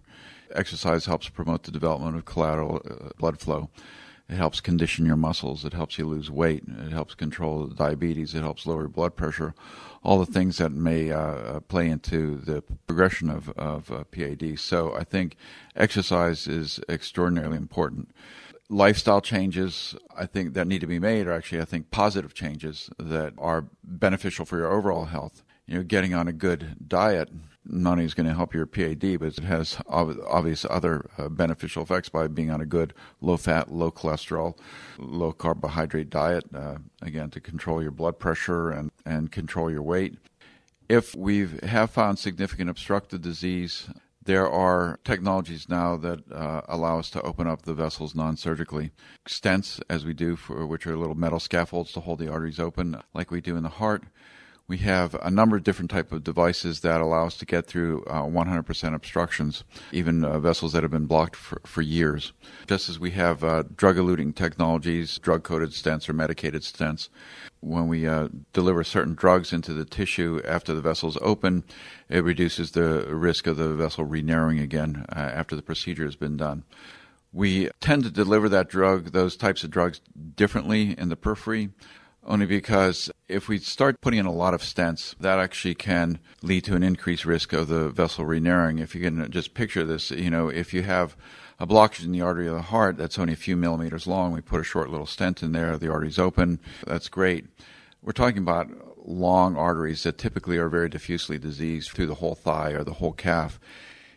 Exercise 0.52 1.06
helps 1.06 1.28
promote 1.28 1.62
the 1.62 1.70
development 1.70 2.16
of 2.16 2.24
collateral 2.24 2.82
uh, 2.90 3.10
blood 3.16 3.38
flow. 3.38 3.70
It 4.28 4.34
helps 4.34 4.60
condition 4.60 5.06
your 5.06 5.16
muscles. 5.16 5.64
It 5.64 5.72
helps 5.72 5.98
you 5.98 6.06
lose 6.06 6.30
weight. 6.30 6.64
It 6.66 6.92
helps 6.92 7.14
control 7.14 7.66
diabetes. 7.68 8.34
It 8.34 8.40
helps 8.40 8.66
lower 8.66 8.88
blood 8.88 9.14
pressure. 9.14 9.54
All 10.02 10.18
the 10.18 10.26
things 10.26 10.58
that 10.58 10.72
may 10.72 11.12
uh, 11.12 11.18
uh 11.18 11.60
play 11.60 11.88
into 11.88 12.36
the 12.38 12.62
progression 12.86 13.30
of, 13.30 13.50
of 13.50 13.90
uh, 13.90 14.04
PAD. 14.04 14.58
So 14.58 14.94
I 14.94 15.04
think 15.04 15.36
exercise 15.76 16.48
is 16.48 16.80
extraordinarily 16.88 17.56
important. 17.56 18.10
Lifestyle 18.68 19.20
changes, 19.20 19.94
I 20.16 20.26
think, 20.26 20.54
that 20.54 20.66
need 20.66 20.80
to 20.80 20.88
be 20.88 20.98
made 20.98 21.28
are 21.28 21.32
actually, 21.32 21.60
I 21.60 21.64
think, 21.64 21.92
positive 21.92 22.34
changes 22.34 22.90
that 22.98 23.32
are 23.38 23.66
beneficial 23.84 24.44
for 24.44 24.58
your 24.58 24.72
overall 24.72 25.04
health. 25.04 25.44
You 25.66 25.76
know, 25.76 25.82
getting 25.84 26.14
on 26.14 26.26
a 26.26 26.32
good 26.32 26.76
diet 26.88 27.28
not 27.68 27.92
only 27.92 28.04
is 28.04 28.14
going 28.14 28.28
to 28.28 28.34
help 28.34 28.54
your 28.54 28.66
PAD, 28.66 29.18
but 29.18 29.38
it 29.38 29.44
has 29.44 29.78
obvious 29.88 30.66
other 30.68 31.08
uh, 31.18 31.28
beneficial 31.28 31.82
effects 31.82 32.08
by 32.08 32.26
being 32.28 32.50
on 32.50 32.60
a 32.60 32.66
good 32.66 32.94
low 33.20 33.36
fat, 33.36 33.72
low 33.72 33.90
cholesterol, 33.90 34.56
low 34.98 35.32
carbohydrate 35.32 36.10
diet, 36.10 36.44
uh, 36.54 36.76
again, 37.02 37.30
to 37.30 37.40
control 37.40 37.82
your 37.82 37.90
blood 37.90 38.18
pressure 38.18 38.70
and, 38.70 38.90
and 39.04 39.32
control 39.32 39.70
your 39.70 39.82
weight. 39.82 40.16
If 40.88 41.14
we 41.14 41.48
have 41.64 41.90
found 41.90 42.18
significant 42.18 42.70
obstructive 42.70 43.20
disease, 43.20 43.88
there 44.24 44.48
are 44.48 44.98
technologies 45.04 45.68
now 45.68 45.96
that 45.96 46.30
uh, 46.32 46.62
allow 46.68 46.98
us 46.98 47.10
to 47.10 47.22
open 47.22 47.46
up 47.46 47.62
the 47.62 47.74
vessels 47.74 48.14
non-surgically. 48.14 48.92
Stents, 49.28 49.80
as 49.88 50.04
we 50.04 50.14
do, 50.14 50.36
for 50.36 50.66
which 50.66 50.86
are 50.86 50.96
little 50.96 51.14
metal 51.16 51.40
scaffolds 51.40 51.92
to 51.92 52.00
hold 52.00 52.18
the 52.18 52.30
arteries 52.30 52.60
open, 52.60 53.00
like 53.14 53.30
we 53.30 53.40
do 53.40 53.56
in 53.56 53.62
the 53.62 53.68
heart 53.68 54.04
we 54.68 54.78
have 54.78 55.14
a 55.22 55.30
number 55.30 55.56
of 55.56 55.62
different 55.62 55.90
type 55.90 56.10
of 56.10 56.24
devices 56.24 56.80
that 56.80 57.00
allow 57.00 57.26
us 57.26 57.36
to 57.36 57.46
get 57.46 57.66
through 57.66 58.02
uh, 58.04 58.22
100% 58.22 58.94
obstructions, 58.94 59.62
even 59.92 60.24
uh, 60.24 60.40
vessels 60.40 60.72
that 60.72 60.82
have 60.82 60.90
been 60.90 61.06
blocked 61.06 61.36
for, 61.36 61.60
for 61.64 61.82
years. 61.82 62.32
Just 62.66 62.88
as 62.88 62.98
we 62.98 63.12
have 63.12 63.44
uh, 63.44 63.62
drug-eluting 63.76 64.34
technologies, 64.34 65.18
drug-coated 65.18 65.70
stents 65.70 66.08
or 66.08 66.14
medicated 66.14 66.62
stents, 66.62 67.08
when 67.60 67.86
we 67.86 68.08
uh, 68.08 68.28
deliver 68.52 68.82
certain 68.82 69.14
drugs 69.14 69.52
into 69.52 69.72
the 69.72 69.84
tissue 69.84 70.40
after 70.44 70.74
the 70.74 70.80
vessel's 70.80 71.18
open, 71.20 71.62
it 72.08 72.24
reduces 72.24 72.72
the 72.72 73.06
risk 73.14 73.46
of 73.46 73.56
the 73.56 73.72
vessel 73.74 74.04
re-narrowing 74.04 74.58
again 74.58 75.06
uh, 75.10 75.18
after 75.18 75.54
the 75.54 75.62
procedure 75.62 76.04
has 76.04 76.16
been 76.16 76.36
done. 76.36 76.64
We 77.32 77.70
tend 77.80 78.02
to 78.04 78.10
deliver 78.10 78.48
that 78.48 78.68
drug, 78.68 79.12
those 79.12 79.36
types 79.36 79.62
of 79.62 79.70
drugs, 79.70 80.00
differently 80.34 80.98
in 80.98 81.08
the 81.08 81.16
periphery 81.16 81.70
only 82.26 82.46
because 82.46 83.10
if 83.28 83.48
we 83.48 83.58
start 83.58 84.00
putting 84.00 84.18
in 84.18 84.26
a 84.26 84.32
lot 84.32 84.52
of 84.52 84.60
stents, 84.60 85.14
that 85.18 85.38
actually 85.38 85.74
can 85.74 86.18
lead 86.42 86.64
to 86.64 86.74
an 86.74 86.82
increased 86.82 87.24
risk 87.24 87.52
of 87.52 87.68
the 87.68 87.88
vessel 87.88 88.24
re-narrowing. 88.24 88.78
If 88.78 88.94
you 88.94 89.00
can 89.00 89.30
just 89.30 89.54
picture 89.54 89.84
this, 89.84 90.10
you 90.10 90.30
know, 90.30 90.48
if 90.48 90.74
you 90.74 90.82
have 90.82 91.16
a 91.58 91.66
blockage 91.66 92.04
in 92.04 92.12
the 92.12 92.20
artery 92.20 92.48
of 92.48 92.54
the 92.54 92.62
heart 92.62 92.96
that's 92.96 93.18
only 93.18 93.32
a 93.32 93.36
few 93.36 93.56
millimeters 93.56 94.06
long, 94.06 94.32
we 94.32 94.40
put 94.40 94.60
a 94.60 94.64
short 94.64 94.90
little 94.90 95.06
stent 95.06 95.42
in 95.42 95.52
there, 95.52 95.78
the 95.78 95.90
artery's 95.90 96.18
open, 96.18 96.58
that's 96.86 97.08
great. 97.08 97.46
We're 98.02 98.12
talking 98.12 98.38
about 98.38 98.68
long 99.08 99.56
arteries 99.56 100.02
that 100.02 100.18
typically 100.18 100.58
are 100.58 100.68
very 100.68 100.88
diffusely 100.88 101.38
diseased 101.38 101.90
through 101.90 102.06
the 102.06 102.16
whole 102.16 102.34
thigh 102.34 102.72
or 102.72 102.82
the 102.82 102.94
whole 102.94 103.12
calf. 103.12 103.60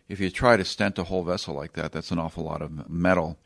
If 0.08 0.20
you 0.20 0.32
try 0.32 0.58
to 0.58 0.66
stent 0.66 0.98
a 0.98 1.04
whole 1.04 1.24
vessel 1.24 1.54
like 1.54 1.74
that, 1.74 1.92
that's 1.92 2.12
an 2.12 2.18
awful 2.18 2.44
lot 2.44 2.64
of 2.64 2.90
metal 2.90 3.38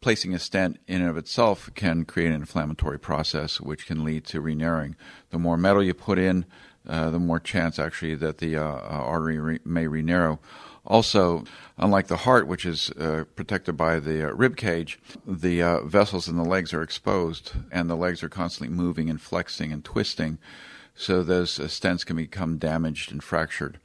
placing 0.00 0.34
a 0.34 0.38
stent 0.38 0.78
in 0.86 1.00
and 1.00 1.10
of 1.10 1.16
itself 1.16 1.70
can 1.74 2.04
create 2.04 2.28
an 2.28 2.34
inflammatory 2.34 2.98
process 2.98 3.60
which 3.60 3.86
can 3.86 4.04
lead 4.04 4.24
to 4.24 4.40
re-narrowing. 4.40 4.96
The 5.30 5.38
more 5.38 5.56
metal 5.56 5.82
you 5.82 5.94
put 5.94 6.18
in, 6.18 6.44
uh, 6.88 7.10
the 7.10 7.18
more 7.18 7.40
chance 7.40 7.78
actually 7.78 8.14
that 8.16 8.38
the 8.38 8.56
uh, 8.56 8.62
uh, 8.62 9.02
artery 9.04 9.38
re- 9.38 9.60
may 9.64 9.86
re-narrow. 9.86 10.38
Also, 10.86 11.44
unlike 11.76 12.06
the 12.06 12.18
heart, 12.18 12.46
which 12.46 12.64
is 12.64 12.90
uh, 12.92 13.24
protected 13.36 13.76
by 13.76 13.98
the 13.98 14.26
uh, 14.26 14.32
rib 14.32 14.56
cage, 14.56 14.98
the 15.26 15.62
uh, 15.62 15.80
vessels 15.82 16.28
in 16.28 16.36
the 16.36 16.44
legs 16.44 16.72
are 16.72 16.82
exposed, 16.82 17.52
and 17.70 17.90
the 17.90 17.96
legs 17.96 18.22
are 18.22 18.28
constantly 18.30 18.74
moving 18.74 19.10
and 19.10 19.20
flexing 19.20 19.70
and 19.70 19.84
twisting, 19.84 20.38
so 20.94 21.22
those 21.22 21.58
stents 21.58 22.06
can 22.06 22.16
become 22.16 22.56
damaged 22.56 23.12
and 23.12 23.22
fractured. 23.22 23.78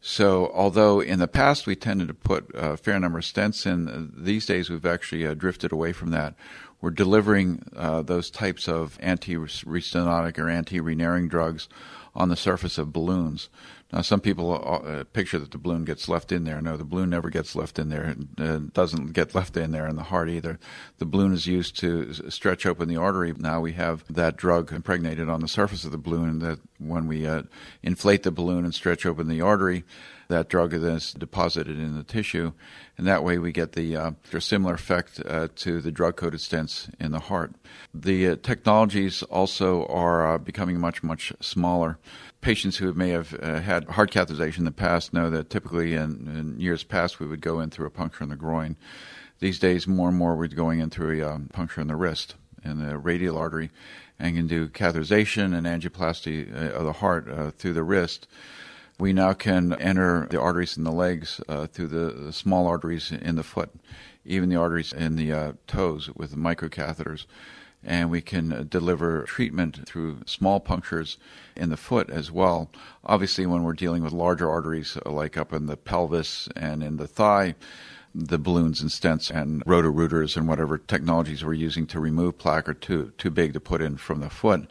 So, 0.00 0.50
although 0.54 1.00
in 1.00 1.18
the 1.18 1.28
past 1.28 1.66
we 1.66 1.76
tended 1.76 2.08
to 2.08 2.14
put 2.14 2.50
a 2.54 2.76
fair 2.76 2.98
number 2.98 3.18
of 3.18 3.24
stents 3.24 3.66
in, 3.66 4.12
these 4.16 4.46
days 4.46 4.70
we've 4.70 4.86
actually 4.86 5.26
uh, 5.26 5.34
drifted 5.34 5.72
away 5.72 5.92
from 5.92 6.10
that. 6.10 6.34
We're 6.80 6.90
delivering 6.90 7.64
uh, 7.76 8.00
those 8.02 8.30
types 8.30 8.66
of 8.66 8.98
anti-restenotic 9.00 10.38
or 10.38 10.48
anti-renarrowing 10.48 11.28
drugs 11.28 11.68
on 12.14 12.30
the 12.30 12.36
surface 12.36 12.78
of 12.78 12.92
balloons. 12.92 13.50
Now, 13.92 14.02
some 14.02 14.20
people 14.20 14.82
uh, 14.86 15.04
picture 15.04 15.38
that 15.38 15.50
the 15.50 15.58
balloon 15.58 15.84
gets 15.84 16.08
left 16.08 16.30
in 16.30 16.44
there. 16.44 16.60
No, 16.60 16.76
the 16.76 16.84
balloon 16.84 17.10
never 17.10 17.28
gets 17.28 17.56
left 17.56 17.78
in 17.78 17.88
there. 17.88 18.14
It 18.38 18.72
doesn't 18.72 19.12
get 19.12 19.34
left 19.34 19.56
in 19.56 19.72
there 19.72 19.88
in 19.88 19.96
the 19.96 20.04
heart 20.04 20.28
either. 20.28 20.58
The 20.98 21.06
balloon 21.06 21.32
is 21.32 21.46
used 21.46 21.76
to 21.80 22.12
stretch 22.30 22.66
open 22.66 22.88
the 22.88 22.96
artery. 22.96 23.34
Now 23.36 23.60
we 23.60 23.72
have 23.72 24.04
that 24.12 24.36
drug 24.36 24.72
impregnated 24.72 25.28
on 25.28 25.40
the 25.40 25.48
surface 25.48 25.84
of 25.84 25.90
the 25.90 25.98
balloon 25.98 26.38
that 26.38 26.60
when 26.78 27.08
we 27.08 27.26
uh, 27.26 27.42
inflate 27.82 28.22
the 28.22 28.30
balloon 28.30 28.64
and 28.64 28.74
stretch 28.74 29.04
open 29.04 29.26
the 29.26 29.40
artery, 29.40 29.84
that 30.30 30.48
drug 30.48 30.72
is 30.72 31.12
deposited 31.12 31.78
in 31.78 31.96
the 31.96 32.02
tissue, 32.02 32.52
and 32.96 33.06
that 33.06 33.22
way 33.22 33.38
we 33.38 33.52
get 33.52 33.72
the 33.72 33.96
uh, 33.96 34.10
similar 34.38 34.74
effect 34.74 35.20
uh, 35.26 35.48
to 35.56 35.80
the 35.80 35.92
drug-coated 35.92 36.40
stents 36.40 36.90
in 36.98 37.12
the 37.12 37.20
heart. 37.20 37.52
The 37.92 38.28
uh, 38.28 38.36
technologies 38.42 39.22
also 39.24 39.86
are 39.86 40.34
uh, 40.34 40.38
becoming 40.38 40.80
much 40.80 41.02
much 41.02 41.32
smaller 41.40 41.98
patients 42.40 42.78
who 42.78 42.92
may 42.94 43.10
have 43.10 43.38
uh, 43.42 43.60
had 43.60 43.84
heart 43.84 44.10
catheterization 44.10 44.58
in 44.58 44.64
the 44.64 44.70
past 44.72 45.12
know 45.12 45.28
that 45.30 45.50
typically 45.50 45.94
in, 45.94 46.26
in, 46.26 46.58
years 46.58 46.82
past 46.82 47.20
we 47.20 47.26
would 47.26 47.40
go 47.40 47.60
in 47.60 47.68
through 47.70 47.86
a 47.86 47.90
puncture 47.90 48.24
in 48.24 48.30
the 48.30 48.36
groin. 48.36 48.76
These 49.40 49.58
days, 49.58 49.86
more 49.86 50.08
and 50.08 50.18
more 50.18 50.36
we're 50.36 50.48
going 50.48 50.80
in 50.80 50.90
through 50.90 51.22
a 51.22 51.30
um, 51.30 51.48
puncture 51.52 51.80
in 51.80 51.88
the 51.88 51.96
wrist 51.96 52.34
in 52.64 52.86
the 52.86 52.98
radial 52.98 53.38
artery 53.38 53.70
and 54.18 54.36
can 54.36 54.46
do 54.46 54.68
catheterization 54.68 55.56
and 55.56 55.66
angioplasty 55.66 56.54
uh, 56.54 56.76
of 56.76 56.84
the 56.84 56.92
heart 56.92 57.28
uh, 57.28 57.50
through 57.50 57.72
the 57.72 57.82
wrist. 57.82 58.28
We 59.00 59.14
now 59.14 59.32
can 59.32 59.72
enter 59.72 60.26
the 60.28 60.38
arteries 60.38 60.76
in 60.76 60.84
the 60.84 60.92
legs 60.92 61.40
uh, 61.48 61.66
through 61.66 61.88
the, 61.88 62.12
the, 62.26 62.32
small 62.34 62.66
arteries 62.66 63.10
in 63.10 63.36
the 63.36 63.42
foot, 63.42 63.70
even 64.26 64.50
the 64.50 64.56
arteries 64.56 64.92
in 64.92 65.16
the 65.16 65.32
uh, 65.32 65.52
toes 65.66 66.10
with 66.14 66.36
microcatheters 66.36 67.24
and 67.82 68.10
we 68.10 68.20
can 68.20 68.66
deliver 68.68 69.22
treatment 69.22 69.86
through 69.86 70.18
small 70.26 70.60
punctures 70.60 71.16
in 71.56 71.70
the 71.70 71.76
foot 71.76 72.10
as 72.10 72.30
well. 72.30 72.70
Obviously, 73.04 73.46
when 73.46 73.62
we're 73.62 73.72
dealing 73.72 74.02
with 74.02 74.12
larger 74.12 74.50
arteries 74.50 74.98
like 75.06 75.36
up 75.36 75.52
in 75.52 75.66
the 75.66 75.76
pelvis 75.76 76.48
and 76.56 76.82
in 76.82 76.98
the 76.98 77.06
thigh, 77.06 77.54
the 78.14 78.38
balloons 78.38 78.80
and 78.80 78.90
stents 78.90 79.30
and 79.30 79.62
roto-rooters 79.66 80.36
and 80.36 80.48
whatever 80.48 80.78
technologies 80.78 81.44
we're 81.44 81.52
using 81.52 81.86
to 81.86 82.00
remove 82.00 82.38
plaque 82.38 82.68
are 82.68 82.74
too 82.74 83.12
too 83.18 83.30
big 83.30 83.52
to 83.52 83.60
put 83.60 83.80
in 83.80 83.96
from 83.96 84.20
the 84.20 84.30
foot. 84.30 84.68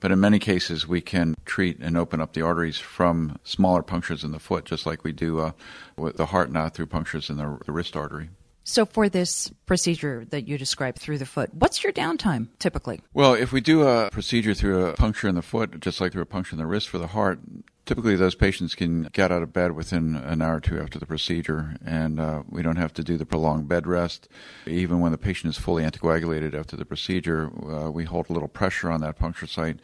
But 0.00 0.12
in 0.12 0.20
many 0.20 0.38
cases, 0.38 0.86
we 0.86 1.00
can 1.00 1.34
treat 1.44 1.78
and 1.80 1.96
open 1.96 2.20
up 2.20 2.32
the 2.32 2.42
arteries 2.42 2.78
from 2.78 3.38
smaller 3.42 3.82
punctures 3.82 4.22
in 4.22 4.30
the 4.30 4.38
foot, 4.38 4.64
just 4.64 4.86
like 4.86 5.02
we 5.02 5.12
do 5.12 5.40
uh, 5.40 5.52
with 5.96 6.16
the 6.16 6.26
heart 6.26 6.52
now 6.52 6.68
through 6.68 6.86
punctures 6.86 7.28
in 7.28 7.36
the, 7.36 7.58
the 7.66 7.72
wrist 7.72 7.96
artery. 7.96 8.30
So, 8.68 8.84
for 8.84 9.08
this 9.08 9.50
procedure 9.64 10.26
that 10.28 10.46
you 10.46 10.58
described 10.58 10.98
through 10.98 11.16
the 11.16 11.24
foot, 11.24 11.54
what's 11.54 11.82
your 11.82 11.90
downtime 11.90 12.48
typically? 12.58 13.00
Well, 13.14 13.32
if 13.32 13.50
we 13.50 13.62
do 13.62 13.88
a 13.88 14.10
procedure 14.10 14.52
through 14.52 14.84
a 14.84 14.92
puncture 14.92 15.26
in 15.26 15.36
the 15.36 15.42
foot, 15.42 15.80
just 15.80 16.02
like 16.02 16.12
through 16.12 16.20
a 16.20 16.26
puncture 16.26 16.52
in 16.52 16.58
the 16.58 16.66
wrist 16.66 16.90
for 16.90 16.98
the 16.98 17.06
heart, 17.06 17.40
typically 17.86 18.14
those 18.14 18.34
patients 18.34 18.74
can 18.74 19.04
get 19.14 19.32
out 19.32 19.42
of 19.42 19.54
bed 19.54 19.72
within 19.72 20.16
an 20.16 20.42
hour 20.42 20.56
or 20.56 20.60
two 20.60 20.78
after 20.78 20.98
the 20.98 21.06
procedure, 21.06 21.76
and 21.82 22.20
uh, 22.20 22.42
we 22.46 22.60
don't 22.60 22.76
have 22.76 22.92
to 22.92 23.02
do 23.02 23.16
the 23.16 23.24
prolonged 23.24 23.68
bed 23.68 23.86
rest. 23.86 24.28
Even 24.66 25.00
when 25.00 25.12
the 25.12 25.18
patient 25.18 25.50
is 25.50 25.58
fully 25.58 25.82
anticoagulated 25.82 26.52
after 26.52 26.76
the 26.76 26.84
procedure, 26.84 27.50
uh, 27.66 27.90
we 27.90 28.04
hold 28.04 28.28
a 28.28 28.34
little 28.34 28.48
pressure 28.48 28.90
on 28.90 29.00
that 29.00 29.18
puncture 29.18 29.46
site, 29.46 29.80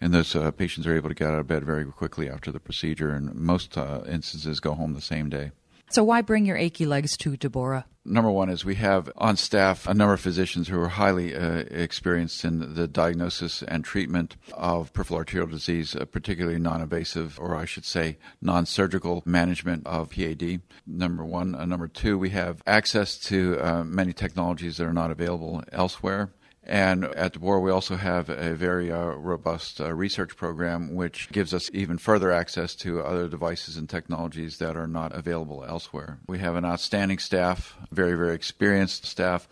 and 0.00 0.12
those 0.12 0.34
uh, 0.34 0.50
patients 0.50 0.88
are 0.88 0.96
able 0.96 1.08
to 1.08 1.14
get 1.14 1.28
out 1.28 1.38
of 1.38 1.46
bed 1.46 1.62
very 1.62 1.84
quickly 1.84 2.28
after 2.28 2.50
the 2.50 2.58
procedure, 2.58 3.10
and 3.10 3.32
most 3.36 3.78
uh, 3.78 4.00
instances 4.08 4.58
go 4.58 4.74
home 4.74 4.92
the 4.92 5.00
same 5.00 5.28
day. 5.28 5.52
So, 5.94 6.02
why 6.02 6.22
bring 6.22 6.44
your 6.44 6.56
achy 6.56 6.86
legs 6.86 7.16
to 7.18 7.36
Deborah? 7.36 7.86
Number 8.04 8.28
one 8.28 8.48
is 8.48 8.64
we 8.64 8.74
have 8.74 9.08
on 9.16 9.36
staff 9.36 9.86
a 9.86 9.94
number 9.94 10.14
of 10.14 10.20
physicians 10.20 10.66
who 10.66 10.80
are 10.80 10.88
highly 10.88 11.36
uh, 11.36 11.58
experienced 11.70 12.44
in 12.44 12.74
the 12.74 12.88
diagnosis 12.88 13.62
and 13.62 13.84
treatment 13.84 14.34
of 14.54 14.92
peripheral 14.92 15.18
arterial 15.18 15.46
disease, 15.46 15.94
uh, 15.94 16.04
particularly 16.04 16.58
non 16.58 16.80
invasive, 16.80 17.38
or 17.38 17.54
I 17.54 17.64
should 17.64 17.84
say, 17.84 18.18
non 18.42 18.66
surgical 18.66 19.22
management 19.24 19.86
of 19.86 20.10
PAD. 20.10 20.62
Number 20.84 21.24
one. 21.24 21.54
Uh, 21.54 21.64
number 21.64 21.86
two, 21.86 22.18
we 22.18 22.30
have 22.30 22.60
access 22.66 23.16
to 23.28 23.60
uh, 23.60 23.84
many 23.84 24.12
technologies 24.12 24.78
that 24.78 24.88
are 24.88 24.92
not 24.92 25.12
available 25.12 25.62
elsewhere. 25.70 26.32
And 26.66 27.04
at 27.04 27.34
Deborah, 27.34 27.60
we 27.60 27.70
also 27.70 27.96
have 27.96 28.30
a 28.30 28.54
very 28.54 28.90
uh, 28.90 29.08
robust 29.16 29.80
uh, 29.80 29.92
research 29.92 30.34
program, 30.34 30.94
which 30.94 31.30
gives 31.30 31.52
us 31.52 31.70
even 31.74 31.98
further 31.98 32.32
access 32.32 32.74
to 32.76 33.02
other 33.02 33.28
devices 33.28 33.76
and 33.76 33.88
technologies 33.88 34.58
that 34.58 34.76
are 34.76 34.86
not 34.86 35.14
available 35.14 35.62
elsewhere. 35.68 36.18
We 36.26 36.38
have 36.38 36.56
an 36.56 36.64
outstanding 36.64 37.18
staff, 37.18 37.76
very, 37.92 38.16
very 38.16 38.34
experienced 38.34 39.04
staff, 39.04 39.46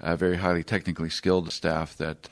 a 0.00 0.16
very 0.16 0.38
highly 0.38 0.64
technically 0.64 1.10
skilled 1.10 1.52
staff 1.52 1.96
that 1.98 2.28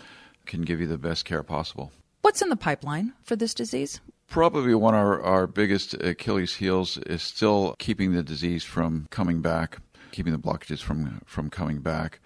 can 0.47 0.63
give 0.63 0.81
you 0.81 0.89
the 0.89 0.99
best 0.99 1.25
care 1.25 1.45
possible. 1.45 1.93
What's 2.23 2.43
in 2.43 2.49
the 2.49 2.57
pipeline 2.57 3.13
for 3.23 3.37
this 3.37 3.55
disease? 3.55 4.01
Probably 4.27 4.75
one 4.75 4.95
of 4.95 5.01
our, 5.01 5.23
our 5.23 5.47
biggest 5.47 5.95
Achilles 5.95 6.55
heels 6.55 6.99
is 6.99 7.23
still 7.23 7.77
keeping 7.79 8.15
the 8.15 8.23
disease 8.23 8.65
from 8.65 9.07
coming 9.11 9.43
back, 9.43 9.79
keeping 10.11 10.33
the 10.33 10.39
blockages 10.39 10.81
from 10.81 11.21
from 11.25 11.51
coming 11.51 11.79
back. 11.79 12.19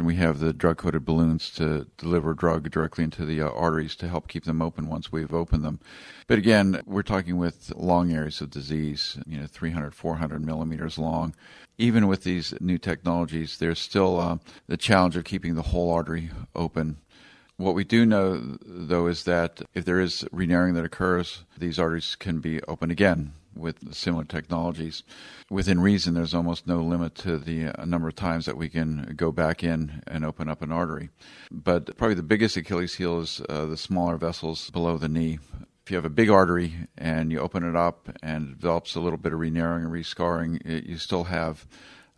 And 0.00 0.06
we 0.06 0.16
have 0.16 0.38
the 0.38 0.54
drug 0.54 0.78
coated 0.78 1.04
balloons 1.04 1.50
to 1.56 1.86
deliver 1.98 2.32
drug 2.32 2.70
directly 2.70 3.04
into 3.04 3.26
the 3.26 3.42
uh, 3.42 3.50
arteries 3.50 3.94
to 3.96 4.08
help 4.08 4.28
keep 4.28 4.44
them 4.44 4.62
open 4.62 4.88
once 4.88 5.12
we've 5.12 5.34
opened 5.34 5.62
them. 5.62 5.78
But 6.26 6.38
again, 6.38 6.80
we're 6.86 7.02
talking 7.02 7.36
with 7.36 7.70
long 7.76 8.10
areas 8.10 8.40
of 8.40 8.48
disease, 8.48 9.18
you 9.26 9.38
know, 9.38 9.46
300, 9.46 9.94
400 9.94 10.42
millimeters 10.42 10.96
long. 10.96 11.34
Even 11.76 12.06
with 12.06 12.24
these 12.24 12.54
new 12.62 12.78
technologies, 12.78 13.58
there's 13.58 13.78
still 13.78 14.18
uh, 14.18 14.38
the 14.68 14.78
challenge 14.78 15.18
of 15.18 15.24
keeping 15.24 15.54
the 15.54 15.64
whole 15.64 15.92
artery 15.92 16.30
open 16.54 16.96
what 17.58 17.74
we 17.74 17.84
do 17.84 18.06
know, 18.06 18.56
though, 18.64 19.06
is 19.06 19.24
that 19.24 19.60
if 19.74 19.84
there 19.84 20.00
is 20.00 20.24
renarrowing 20.32 20.72
that 20.76 20.84
occurs, 20.86 21.44
these 21.58 21.78
arteries 21.78 22.16
can 22.16 22.38
be 22.38 22.62
open 22.62 22.90
again 22.90 23.34
with 23.54 23.94
similar 23.94 24.24
technologies. 24.24 25.02
Within 25.50 25.80
reason, 25.80 26.14
there's 26.14 26.34
almost 26.34 26.66
no 26.66 26.80
limit 26.80 27.14
to 27.16 27.38
the 27.38 27.66
uh, 27.66 27.84
number 27.84 28.08
of 28.08 28.14
times 28.14 28.46
that 28.46 28.56
we 28.56 28.68
can 28.68 29.14
go 29.16 29.32
back 29.32 29.62
in 29.62 30.02
and 30.06 30.24
open 30.24 30.48
up 30.48 30.62
an 30.62 30.72
artery. 30.72 31.10
But 31.50 31.96
probably 31.96 32.14
the 32.14 32.22
biggest 32.22 32.56
Achilles 32.56 32.94
heel 32.94 33.20
is 33.20 33.40
uh, 33.48 33.66
the 33.66 33.76
smaller 33.76 34.16
vessels 34.16 34.70
below 34.70 34.96
the 34.98 35.08
knee. 35.08 35.38
If 35.84 35.90
you 35.90 35.96
have 35.96 36.04
a 36.04 36.10
big 36.10 36.30
artery 36.30 36.88
and 36.96 37.32
you 37.32 37.40
open 37.40 37.64
it 37.64 37.74
up 37.74 38.08
and 38.22 38.50
it 38.50 38.60
develops 38.60 38.94
a 38.94 39.00
little 39.00 39.18
bit 39.18 39.32
of 39.32 39.40
renarrowing 39.40 39.84
and 39.84 39.92
rescarring, 39.92 40.86
you 40.88 40.98
still 40.98 41.24
have 41.24 41.66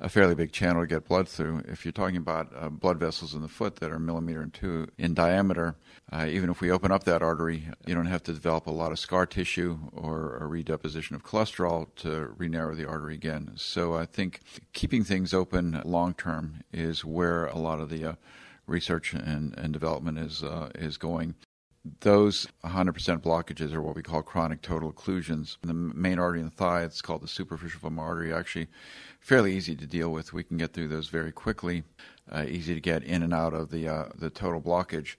a 0.03 0.09
fairly 0.09 0.35
big 0.35 0.51
channel 0.51 0.83
to 0.83 0.87
get 0.87 1.07
blood 1.07 1.29
through. 1.29 1.63
If 1.69 1.85
you're 1.85 1.93
talking 1.93 2.17
about 2.17 2.53
uh, 2.57 2.69
blood 2.69 2.99
vessels 2.99 3.35
in 3.35 3.41
the 3.41 3.49
foot 3.49 3.77
that 3.77 3.93
are 3.93 4.01
millimeter 4.01 4.43
and 4.43 4.53
two 4.53 4.89
in 4.99 5.15
diameter, 5.15 5.77
uh, 6.13 6.27
even 6.29 6.51
if 6.51 6.61
we 6.61 6.73
open 6.73 6.91
up 6.91 7.05
that 7.05 7.23
artery, 7.23 7.69
you 7.87 7.95
don't 7.95 8.07
have 8.07 8.25
to 8.25 8.33
develop 8.33 8.67
a 8.67 8.73
lot 8.73 8.91
of 8.91 8.99
scar 8.99 9.27
tissue 9.27 9.79
or 9.93 10.37
a 10.39 10.43
redeposition 10.43 11.13
of 11.13 11.23
cholesterol 11.23 11.87
to 11.95 12.35
re-narrow 12.37 12.75
the 12.75 12.87
artery 12.87 13.15
again. 13.15 13.53
So 13.55 13.95
I 13.95 14.07
think 14.07 14.41
keeping 14.73 15.05
things 15.05 15.33
open 15.33 15.81
long 15.85 16.15
term 16.15 16.65
is 16.73 17.05
where 17.05 17.47
a 17.47 17.59
lot 17.59 17.79
of 17.79 17.89
the 17.89 18.05
uh, 18.05 18.15
research 18.67 19.15
and, 19.15 19.57
and 19.57 19.73
development 19.73 20.19
is 20.19 20.43
uh, 20.43 20.71
is 20.75 20.97
going. 20.97 21.37
Those 22.01 22.47
100% 22.65 22.95
blockages 23.23 23.73
are 23.73 23.83
what 23.83 23.97
we 23.97 24.03
call 24.03 24.23
chronic 24.23 24.63
total 24.63 24.93
occlusions. 24.93 25.57
The 25.63 25.75
main 25.75 26.21
artery 26.21 26.39
in 26.39 26.45
the 26.45 26.53
thigh, 26.53 26.85
it's 26.85 27.03
called 27.03 27.23
the 27.23 27.29
superficial 27.29 27.81
femoral 27.81 28.07
artery, 28.07 28.33
actually 28.33 28.69
fairly 29.19 29.57
easy 29.57 29.75
to 29.75 29.87
deal 29.87 30.13
with. 30.13 30.33
We 30.33 30.45
can 30.45 30.59
get 30.59 30.73
through 30.73 30.89
those 30.89 31.09
very 31.09 31.33
quickly, 31.33 31.83
uh, 32.31 32.45
easy 32.47 32.75
to 32.75 32.81
get 32.81 33.03
in 33.03 33.25
and 33.25 33.35
out 33.35 33.53
of 33.53 33.71
the, 33.71 33.89
uh, 33.89 34.05
the 34.15 34.31
total 34.31 34.61
blockage. 34.61 35.17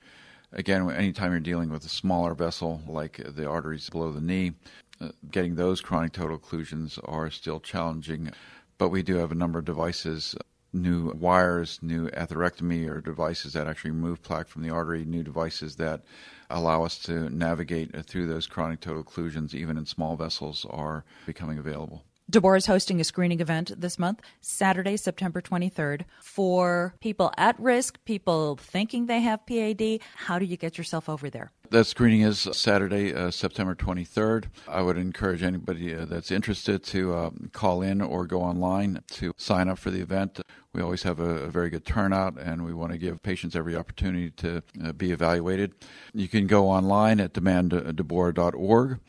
Again, 0.54 0.90
anytime 0.90 1.32
you're 1.32 1.42
dealing 1.42 1.70
with 1.70 1.86
a 1.86 1.90
smaller 1.90 2.34
vessel 2.34 2.82
like 2.88 3.20
the 3.28 3.46
arteries 3.46 3.90
below 3.90 4.14
the 4.14 4.22
knee, 4.22 4.54
uh, 5.02 5.10
getting 5.32 5.56
those 5.56 5.82
chronic 5.82 6.14
total 6.14 6.40
occlusions 6.40 6.98
are 7.04 7.30
still 7.30 7.60
challenging. 7.60 8.32
But 8.78 8.90
we 8.90 9.04
do 9.04 9.16
have 9.16 9.34
a 9.34 9.36
number 9.36 9.60
of 9.60 9.66
devices 9.66 10.34
new 10.74 11.12
wires, 11.14 11.80
new 11.82 12.10
atherectomy, 12.10 12.90
or 12.90 13.00
devices 13.00 13.54
that 13.54 13.68
actually 13.68 13.92
remove 13.92 14.22
plaque 14.24 14.48
from 14.48 14.64
the 14.64 14.70
artery, 14.70 15.06
new 15.06 15.24
devices 15.24 15.76
that 15.78 16.04
allow 16.50 16.84
us 16.84 16.98
to 17.00 17.30
navigate 17.30 18.06
through 18.06 18.28
those 18.28 18.48
chronic 18.48 18.80
total 18.80 19.04
occlusions, 19.04 19.54
even 19.54 19.78
in 19.78 19.86
small 19.86 20.16
vessels, 20.16 20.66
are 20.70 21.06
becoming 21.26 21.58
available. 21.58 22.04
Deborah 22.30 22.58
is 22.58 22.66
hosting 22.66 23.02
a 23.02 23.04
screening 23.04 23.42
event 23.42 23.74
this 23.80 24.00
month, 24.00 24.22
Saturday, 24.40 24.96
September 24.96 25.42
23rd, 25.42 26.06
for 26.22 26.96
people 27.02 27.32
at 27.38 27.60
risk, 27.60 28.04
people 28.06 28.56
thinking 28.56 29.08
they 29.08 29.20
have 29.20 29.46
PAD. 29.46 30.00
How 30.16 30.40
do 30.40 30.46
you 30.46 30.56
get 30.56 30.78
yourself 30.78 31.10
over 31.10 31.30
there? 31.30 31.52
That 31.70 31.86
screening 31.86 32.22
is 32.22 32.48
Saturday, 32.54 33.14
uh, 33.14 33.30
September 33.30 33.76
23rd. 33.76 34.46
I 34.68 34.82
would 34.82 34.98
encourage 34.98 35.44
anybody 35.44 35.94
uh, 35.94 36.06
that's 36.06 36.32
interested 36.32 36.84
to 36.86 37.14
uh, 37.14 37.30
call 37.52 37.82
in 37.82 38.02
or 38.02 38.26
go 38.26 38.42
online 38.42 39.04
to 39.12 39.34
sign 39.38 39.68
up 39.68 39.78
for 39.78 39.92
the 39.92 40.02
event. 40.02 40.40
We 40.72 40.82
always 40.82 41.04
have 41.04 41.20
a, 41.20 41.44
a 41.44 41.50
very 41.50 41.70
good 41.70 41.86
turnout, 41.86 42.40
and 42.40 42.64
we 42.64 42.74
want 42.74 42.94
to 42.94 42.98
give 42.98 43.22
patients 43.22 43.56
every 43.56 43.76
opportunity 43.76 44.32
to 44.32 44.64
uh, 44.84 44.94
be 44.94 45.12
evaluated. 45.12 45.74
You 46.14 46.28
can 46.28 46.48
go 46.48 46.70
online 46.70 47.20
at 47.20 47.34
demanddeborah.org 47.34 49.00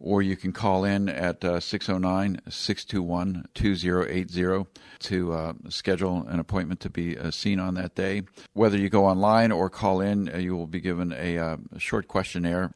or 0.00 0.22
you 0.22 0.34
can 0.34 0.52
call 0.52 0.84
in 0.84 1.08
at 1.08 1.44
uh, 1.44 1.60
609 1.60 2.40
621 2.48 3.46
2080 3.54 4.64
to 5.00 5.32
uh, 5.32 5.52
schedule 5.68 6.26
an 6.26 6.40
appointment 6.40 6.80
to 6.80 6.90
be 6.90 7.16
uh, 7.18 7.30
seen 7.30 7.60
on 7.60 7.74
that 7.74 7.94
day. 7.94 8.22
Whether 8.54 8.78
you 8.78 8.88
go 8.88 9.04
online 9.04 9.52
or 9.52 9.68
call 9.68 10.00
in, 10.00 10.32
uh, 10.32 10.38
you 10.38 10.56
will 10.56 10.66
be 10.66 10.80
given 10.80 11.12
a, 11.12 11.36
a 11.36 11.58
short 11.78 12.08
questionnaire. 12.08 12.72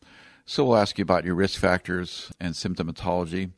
So 0.46 0.66
we'll 0.66 0.76
ask 0.76 0.98
you 0.98 1.02
about 1.02 1.24
your 1.24 1.34
risk 1.34 1.58
factors 1.58 2.30
and 2.38 2.54
symptomatology. 2.54 3.50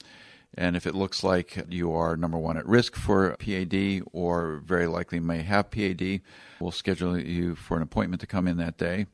And 0.57 0.77
if 0.77 0.87
it 0.87 0.95
looks 0.95 1.23
like 1.23 1.65
you 1.69 1.93
are 1.93 2.17
number 2.17 2.39
one 2.39 2.57
at 2.57 2.67
risk 2.67 2.95
for 2.97 3.37
PAD 3.37 4.03
or 4.13 4.63
very 4.65 4.87
likely 4.87 5.21
may 5.21 5.43
have 5.43 5.71
PAD, 5.71 6.21
we'll 6.61 6.71
schedule 6.71 7.19
you 7.19 7.57
for 7.57 7.77
an 7.77 7.83
appointment 7.83 8.21
to 8.21 8.27
come 8.27 8.47
in 8.49 8.57
that 8.57 8.79
day. 8.79 9.07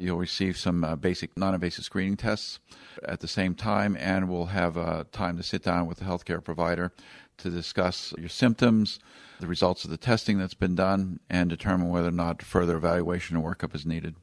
You'll 0.00 0.16
receive 0.16 0.56
some 0.56 0.82
uh, 0.82 0.96
basic 0.96 1.36
non 1.36 1.52
invasive 1.52 1.84
screening 1.84 2.16
tests 2.16 2.58
at 3.04 3.20
the 3.20 3.28
same 3.28 3.54
time, 3.54 3.98
and 4.00 4.30
we'll 4.30 4.46
have 4.46 4.78
uh, 4.78 5.04
time 5.12 5.36
to 5.36 5.42
sit 5.42 5.62
down 5.62 5.86
with 5.86 5.98
the 5.98 6.06
healthcare 6.06 6.42
provider 6.42 6.90
to 7.36 7.50
discuss 7.50 8.14
your 8.18 8.30
symptoms, 8.30 8.98
the 9.40 9.46
results 9.46 9.84
of 9.84 9.90
the 9.90 9.98
testing 9.98 10.38
that's 10.38 10.54
been 10.54 10.74
done, 10.74 11.20
and 11.28 11.50
determine 11.50 11.90
whether 11.90 12.08
or 12.08 12.12
not 12.12 12.40
further 12.40 12.78
evaluation 12.78 13.36
or 13.36 13.54
workup 13.54 13.74
is 13.74 13.84
needed. 13.84 14.16